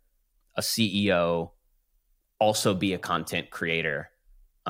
a 0.56 0.62
CEO 0.62 1.50
also 2.40 2.74
be 2.74 2.94
a 2.94 2.98
content 2.98 3.50
creator? 3.50 4.09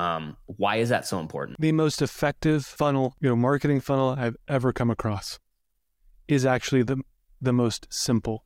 Um, 0.01 0.35
why 0.47 0.77
is 0.77 0.89
that 0.89 1.05
so 1.05 1.19
important? 1.19 1.61
The 1.61 1.71
most 1.71 2.01
effective 2.01 2.65
funnel, 2.65 3.15
you 3.19 3.29
know, 3.29 3.35
marketing 3.35 3.81
funnel 3.81 4.15
I've 4.17 4.35
ever 4.47 4.73
come 4.73 4.89
across 4.89 5.39
is 6.27 6.43
actually 6.43 6.81
the 6.81 7.01
the 7.39 7.53
most 7.53 7.87
simple. 7.89 8.43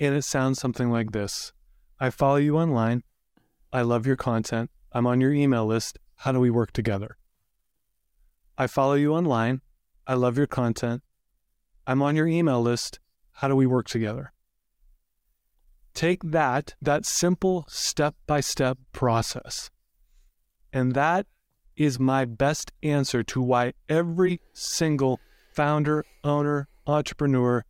And 0.00 0.14
it 0.14 0.22
sounds 0.22 0.58
something 0.58 0.90
like 0.90 1.12
this. 1.12 1.52
I 2.00 2.08
follow 2.08 2.36
you 2.36 2.56
online. 2.56 3.02
I 3.72 3.82
love 3.82 4.06
your 4.06 4.16
content. 4.16 4.70
I'm 4.92 5.06
on 5.06 5.20
your 5.20 5.32
email 5.32 5.66
list. 5.66 5.98
How 6.16 6.32
do 6.32 6.40
we 6.40 6.50
work 6.50 6.72
together? 6.72 7.18
I 8.56 8.66
follow 8.66 8.94
you 8.94 9.12
online. 9.12 9.60
I 10.06 10.14
love 10.14 10.38
your 10.38 10.46
content. 10.46 11.02
I'm 11.86 12.00
on 12.00 12.16
your 12.16 12.26
email 12.26 12.62
list. 12.62 13.00
How 13.32 13.48
do 13.48 13.56
we 13.56 13.66
work 13.66 13.86
together? 13.86 14.32
Take 15.92 16.22
that, 16.22 16.74
that 16.80 17.04
simple 17.04 17.66
step 17.68 18.14
by 18.26 18.40
step 18.40 18.78
process, 18.92 19.70
and 20.72 20.94
that 20.94 21.26
is 21.76 22.00
my 22.00 22.24
best 22.24 22.72
answer 22.82 23.22
to 23.22 23.40
why 23.42 23.72
every 23.88 24.40
single 24.52 25.20
founder, 25.52 26.04
owner, 26.24 26.68
entrepreneur 26.86 27.64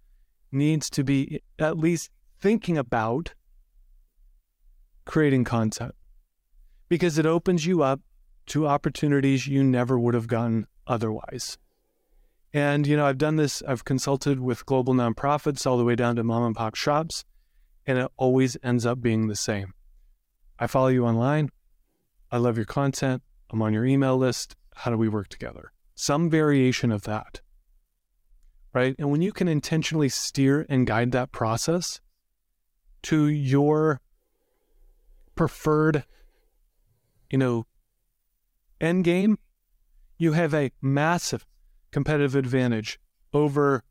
needs 0.53 0.89
to 0.91 1.03
be 1.03 1.41
at 1.59 1.77
least 1.77 2.11
thinking 2.41 2.79
about 2.79 3.35
creating 5.05 5.45
content 5.45 5.95
because 6.89 7.19
it 7.19 7.27
opens 7.27 7.67
you 7.67 7.83
up 7.83 8.01
to 8.47 8.67
opportunities 8.67 9.47
you 9.47 9.65
never 9.65 9.99
would 9.99 10.15
have 10.15 10.29
gotten 10.29 10.67
otherwise. 10.87 11.59
And, 12.53 12.87
you 12.87 12.97
know, 12.97 13.07
I've 13.07 13.19
done 13.19 13.37
this, 13.37 13.63
I've 13.67 13.85
consulted 13.85 14.41
with 14.41 14.67
global 14.67 14.95
nonprofits 14.95 15.67
all 15.67 15.77
the 15.77 15.85
way 15.85 15.95
down 15.95 16.17
to 16.17 16.25
mom 16.25 16.45
and 16.45 16.55
pop 16.55 16.75
shops, 16.75 17.25
and 17.87 17.99
it 17.99 18.11
always 18.17 18.57
ends 18.63 18.87
up 18.87 19.01
being 19.01 19.27
the 19.27 19.37
same. 19.37 19.75
I 20.59 20.67
follow 20.67 20.89
you 20.89 21.05
online. 21.05 21.51
I 22.37 22.39
love 22.39 22.59
your 22.59 22.67
content. 22.67 23.23
I'm 23.49 23.63
on 23.63 23.73
your 23.73 23.87
email 23.87 24.15
list. 24.15 24.57
How 24.75 24.91
do 24.91 24.99
we 24.99 25.09
work 25.09 25.29
together? 25.29 25.73
Some 25.95 26.29
variation 26.29 26.93
of 26.93 27.05
that. 27.05 27.41
Right. 28.75 28.95
And 28.99 29.11
when 29.11 29.23
you 29.23 29.33
can 29.33 29.49
intentionally 29.49 30.11
steer 30.11 30.67
and 30.69 30.87
guide 30.87 31.13
that 31.13 31.33
process 31.33 31.99
to 33.05 33.29
your 33.29 34.03
preferred, 35.35 36.05
you 37.31 37.39
know, 37.39 37.65
end 38.83 39.05
game, 39.05 39.39
you 40.19 40.33
have 40.33 40.53
a 40.53 40.73
massive 40.83 41.47
competitive 41.91 42.35
advantage 42.35 43.01
over 43.33 43.83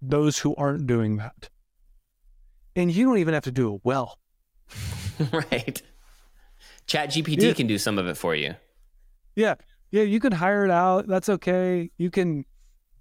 those 0.00 0.38
who 0.38 0.54
aren't 0.54 0.86
doing 0.86 1.16
that. 1.16 1.48
And 2.76 2.94
you 2.94 3.06
don't 3.06 3.18
even 3.18 3.34
have 3.34 3.42
to 3.42 3.50
do 3.50 3.74
it 3.74 3.80
well. 3.82 4.20
right. 5.32 5.82
Chat 6.90 7.10
GPT 7.10 7.42
yeah. 7.42 7.52
can 7.52 7.68
do 7.68 7.78
some 7.78 7.98
of 7.98 8.08
it 8.08 8.16
for 8.16 8.34
you. 8.34 8.56
Yeah. 9.36 9.54
Yeah, 9.92 10.02
you 10.02 10.18
can 10.18 10.32
hire 10.32 10.64
it 10.64 10.72
out. 10.72 11.06
That's 11.06 11.28
okay. 11.28 11.88
You 11.98 12.10
can 12.10 12.44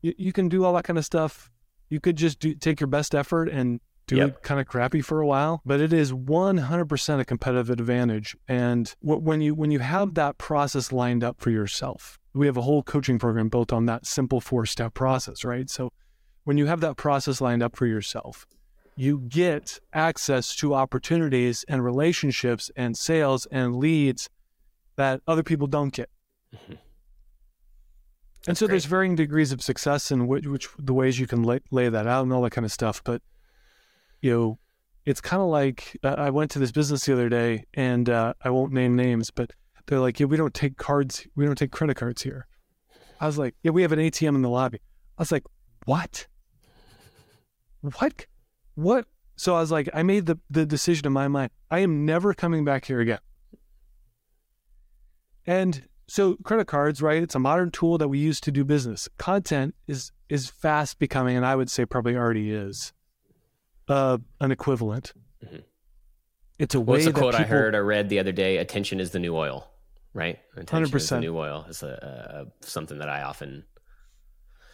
you, 0.04 0.14
you 0.16 0.32
can 0.32 0.48
do 0.48 0.64
all 0.64 0.74
that 0.74 0.84
kind 0.84 1.00
of 1.00 1.06
stuff. 1.06 1.50
You 1.90 2.00
could 2.00 2.16
just 2.16 2.38
do, 2.38 2.54
take 2.54 2.80
your 2.80 2.88
best 2.88 3.16
effort 3.16 3.50
and 3.50 3.80
do 4.06 4.18
yep. 4.18 4.30
it 4.30 4.44
kind 4.44 4.62
of 4.62 4.68
crappy 4.68 5.02
for 5.02 5.22
a 5.22 5.26
while, 5.26 5.64
but 5.66 5.82
it 5.82 5.92
is 5.92 6.12
100% 6.12 7.20
a 7.20 7.26
competitive 7.26 7.72
advantage. 7.72 8.38
And 8.48 8.94
when 9.02 9.42
you 9.42 9.56
when 9.56 9.72
you 9.72 9.80
have 9.80 10.14
that 10.14 10.38
process 10.38 10.92
lined 10.92 11.24
up 11.24 11.42
for 11.42 11.50
yourself, 11.50 12.20
we 12.36 12.46
have 12.46 12.58
a 12.58 12.62
whole 12.62 12.84
coaching 12.84 13.18
program 13.18 13.50
built 13.50 13.74
on 13.74 13.88
that 13.88 14.06
simple 14.06 14.40
four 14.40 14.68
step 14.68 14.94
process, 14.94 15.44
right? 15.44 15.68
So 15.68 15.92
when 16.44 16.60
you 16.60 16.68
have 16.68 16.82
that 16.82 16.96
process 16.96 17.42
lined 17.42 17.64
up 17.64 17.76
for 17.76 17.88
yourself, 17.88 18.46
you 19.00 19.20
get 19.30 19.80
access 19.94 20.54
to 20.54 20.76
opportunities 20.76 21.64
and 21.70 21.86
relationships 21.86 22.70
and 22.76 22.98
sales 22.98 23.46
and 23.46 23.78
leads 23.78 24.30
that 24.98 25.22
other 25.26 25.42
people 25.42 25.68
don't 25.68 25.94
get. 25.94 26.10
Mm-hmm. 26.54 26.74
And 28.46 28.58
so 28.58 28.66
Great. 28.66 28.74
there's 28.74 28.84
varying 28.84 29.16
degrees 29.16 29.54
of 29.54 29.62
success 29.62 30.12
in 30.12 30.28
which, 30.28 30.46
which 30.46 30.68
the 30.78 30.94
ways 30.94 31.18
you 31.18 31.28
can 31.28 31.44
lay, 31.44 31.62
lay 31.72 31.88
that 31.88 32.08
out 32.08 32.24
and 32.24 32.34
all 32.34 32.42
that 32.42 32.52
kind 32.52 32.66
of 32.66 32.74
stuff. 32.74 33.02
But 33.06 33.22
you 34.22 34.32
know, 34.32 34.60
it's 35.06 35.22
kind 35.22 35.42
of 35.42 35.48
like 35.48 35.98
uh, 36.04 36.16
I 36.18 36.30
went 36.30 36.52
to 36.52 36.60
this 36.60 36.74
business 36.74 37.06
the 37.06 37.14
other 37.14 37.30
day, 37.30 37.64
and 37.76 38.10
uh, 38.10 38.34
I 38.44 38.50
won't 38.50 38.74
name 38.74 38.98
names, 38.98 39.32
but 39.32 39.54
they're 39.88 40.02
like, 40.02 40.20
"Yeah, 40.20 40.26
we 40.26 40.36
don't 40.36 40.54
take 40.54 40.76
cards. 40.76 41.26
We 41.38 41.46
don't 41.46 41.58
take 41.58 41.72
credit 41.72 41.96
cards 41.96 42.22
here." 42.22 42.48
I 43.22 43.28
was 43.28 43.38
like, 43.38 43.56
"Yeah, 43.64 43.72
we 43.72 43.82
have 43.82 43.94
an 43.94 44.00
ATM 44.00 44.36
in 44.36 44.42
the 44.42 44.50
lobby." 44.50 44.82
I 45.18 45.22
was 45.22 45.32
like, 45.32 45.46
"What? 45.86 46.28
What? 47.82 48.26
What?" 48.82 49.06
So 49.36 49.56
I 49.56 49.62
was 49.62 49.72
like, 49.72 49.90
I 49.94 50.04
made 50.04 50.26
the 50.26 50.38
the 50.50 50.66
decision 50.66 51.08
in 51.08 51.14
my 51.14 51.28
mind. 51.28 51.52
I 51.72 51.80
am 51.80 52.06
never 52.06 52.34
coming 52.34 52.66
back 52.66 52.86
here 52.86 53.00
again. 53.00 53.20
And 55.46 55.88
so 56.08 56.36
credit 56.44 56.68
cards, 56.68 57.02
right? 57.02 57.22
It's 57.22 57.36
a 57.36 57.40
modern 57.40 57.72
tool 57.72 57.98
that 58.00 58.08
we 58.08 58.20
use 58.20 58.42
to 58.42 58.52
do 58.52 58.66
business. 58.66 59.08
Content 59.18 59.76
is 59.88 60.12
is 60.28 60.50
fast 60.50 61.00
becoming, 61.00 61.38
and 61.38 61.46
I 61.46 61.56
would 61.56 61.70
say 61.70 61.86
probably 61.86 62.16
already 62.16 62.52
is 62.52 62.94
uh, 63.88 64.18
an 64.42 64.52
equivalent. 64.52 65.14
Mm-hmm. 65.44 65.60
it's 66.58 66.76
a 66.76 66.82
way 66.82 66.96
What's 66.96 67.06
the 67.06 67.14
quote 67.14 67.34
I 67.34 67.44
heard 67.44 67.74
or 67.74 67.86
read 67.86 68.10
the 68.10 68.20
other 68.20 68.34
day? 68.34 68.58
Attention 68.58 69.00
is 69.00 69.12
the 69.12 69.20
new 69.20 69.36
oil, 69.36 69.70
right? 70.14 70.38
Attention 70.58 70.98
is 70.98 71.10
the 71.10 71.16
100%. 71.16 71.20
new 71.22 71.38
oil. 71.38 71.66
Is 71.70 71.82
a, 71.82 72.48
a, 72.62 72.66
something 72.66 73.00
that 73.00 73.08
I 73.08 73.22
often 73.22 73.64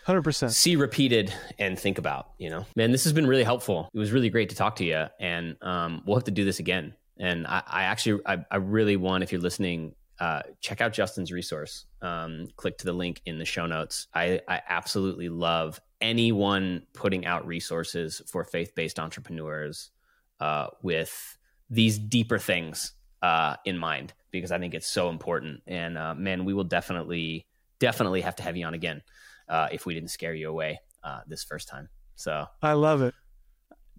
100%. 0.08 0.52
see 0.52 0.76
repeated 0.76 1.34
and 1.58 1.78
think 1.78 1.98
about. 1.98 2.32
You 2.38 2.50
know, 2.50 2.66
man, 2.76 2.92
this 2.92 3.04
has 3.04 3.14
been 3.14 3.28
really 3.28 3.44
helpful. 3.44 3.90
It 3.94 3.98
was 3.98 4.12
really 4.12 4.30
great 4.30 4.50
to 4.50 4.56
talk 4.56 4.76
to 4.78 4.86
you, 4.86 5.06
and 5.20 5.56
um, 5.62 6.04
we'll 6.06 6.18
have 6.18 6.26
to 6.26 6.32
do 6.32 6.46
this 6.46 6.60
again. 6.60 6.94
And 7.18 7.48
I, 7.48 7.64
I 7.66 7.84
actually, 7.84 8.22
I, 8.26 8.46
I 8.52 8.58
really 8.58 8.98
want, 8.98 9.24
if 9.24 9.32
you're 9.32 9.42
listening, 9.42 9.96
uh, 10.20 10.42
check 10.62 10.82
out 10.82 10.94
Justin's 10.94 11.32
resource. 11.32 11.86
Um, 12.02 12.48
click 12.56 12.78
to 12.80 12.86
the 12.86 12.94
link 12.94 13.22
in 13.26 13.40
the 13.40 13.46
show 13.46 13.66
notes. 13.66 14.08
I, 14.14 14.42
I 14.48 14.62
absolutely 14.68 15.30
love 15.30 15.80
anyone 16.02 16.86
putting 16.94 17.26
out 17.26 17.48
resources 17.48 18.22
for 18.28 18.44
faith-based 18.44 19.00
entrepreneurs 19.00 19.92
uh, 20.40 20.68
with 20.82 21.38
these 21.70 21.98
deeper 21.98 22.38
things 22.38 22.94
uh, 23.22 23.56
in 23.66 23.78
mind 23.78 24.14
because 24.32 24.52
I 24.52 24.60
think 24.60 24.74
it's 24.74 24.88
so 24.88 25.10
important. 25.10 25.62
And 25.68 25.98
uh, 25.98 26.14
man, 26.14 26.46
we 26.46 26.54
will 26.54 26.64
definitely, 26.64 27.48
definitely 27.80 28.22
have 28.22 28.36
to 28.38 28.44
have 28.44 28.56
you 28.56 28.66
on 28.66 28.74
again 28.74 29.02
uh, 29.50 29.68
if 29.72 29.86
we 29.86 29.94
didn't 29.94 30.10
scare 30.10 30.34
you 30.34 30.50
away 30.50 30.80
uh, 31.04 31.22
this 31.28 31.44
first 31.44 31.68
time. 31.68 31.90
So 32.16 32.46
I 32.62 32.74
love 32.74 33.02
it. 33.02 33.14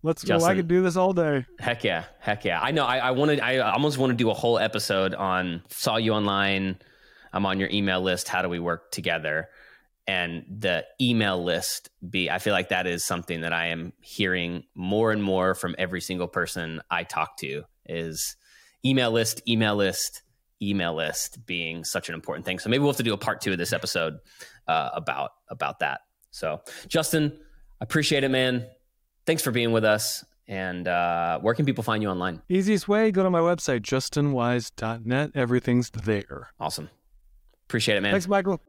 Let's 0.03 0.23
go. 0.23 0.39
I 0.45 0.55
could 0.55 0.69
do 0.69 0.83
this 0.83 0.97
all 0.97 1.13
day. 1.13 1.47
heck 1.59 1.83
yeah, 1.83 2.05
heck 2.21 2.45
yeah. 2.45 2.61
I 2.61 2.71
know. 2.71 2.85
I, 2.85 2.99
I 2.99 3.11
wanted. 3.11 3.41
I 3.41 3.59
almost 3.59 3.99
want 3.99 4.11
to 4.11 4.17
do 4.17 4.31
a 4.31 4.35
whole 4.35 4.59
episode 4.59 5.15
on 5.15 5.63
saw 5.69 5.97
you 5.97 6.13
online. 6.13 6.79
I'm 7.33 7.45
on 7.45 7.59
your 7.59 7.69
email 7.71 8.01
list. 8.01 8.29
How 8.29 8.43
do 8.43 8.49
we 8.49 8.59
work 8.59 8.91
together? 8.93 9.49
And 10.07 10.45
the 10.49 10.85
email 11.01 11.43
list 11.43 11.91
be. 12.09 12.31
I 12.31 12.39
feel 12.39 12.53
like 12.53 12.69
that 12.69 12.87
is 12.87 13.05
something 13.05 13.41
that 13.41 13.53
I 13.53 13.69
am 13.69 13.93
hearing 14.01 14.65
more 14.75 15.11
and 15.11 15.23
more 15.23 15.55
from 15.55 15.75
every 15.79 16.01
single 16.01 16.29
person 16.29 16.81
I 16.91 17.03
talk 17.03 17.37
to. 17.39 17.65
Is 17.87 18.37
email 18.85 19.11
list, 19.11 19.43
email 19.49 19.75
list, 19.75 20.23
email 20.63 20.95
list 20.95 21.45
being 21.47 21.85
such 21.85 22.09
an 22.09 22.15
important 22.15 22.47
thing. 22.47 22.59
So 22.59 22.69
maybe 22.69 22.83
we'll 22.83 22.93
have 22.93 22.97
to 22.99 23.03
do 23.03 23.15
a 23.15 23.19
part 23.19 23.41
two 23.41 23.53
of 23.53 23.59
this 23.59 23.73
episode 23.73 24.19
uh, 24.68 24.90
about 24.94 25.31
about 25.48 25.79
that. 25.81 26.00
So 26.31 26.61
Justin, 26.88 27.33
I 27.81 27.85
appreciate 27.85 28.24
it, 28.24 28.31
man. 28.31 28.66
Thanks 29.26 29.42
for 29.42 29.50
being 29.50 29.72
with 29.72 29.85
us. 29.85 30.24
And 30.48 30.87
uh, 30.87 31.40
where 31.40 31.55
can 31.55 31.66
people 31.66 31.83
find 31.83 32.02
you 32.02 32.09
online? 32.09 32.40
Easiest 32.48 32.87
way, 32.87 33.11
go 33.11 33.24
to 33.24 33.31
my 33.31 33.40
website, 33.40 33.81
justinwise.net. 33.81 35.31
Everything's 35.35 35.90
there. 35.90 36.52
Awesome. 36.61 36.88
Appreciate 37.68 37.96
it, 37.96 38.00
man. 38.02 38.12
Thanks, 38.12 38.29
Michael. 38.29 38.61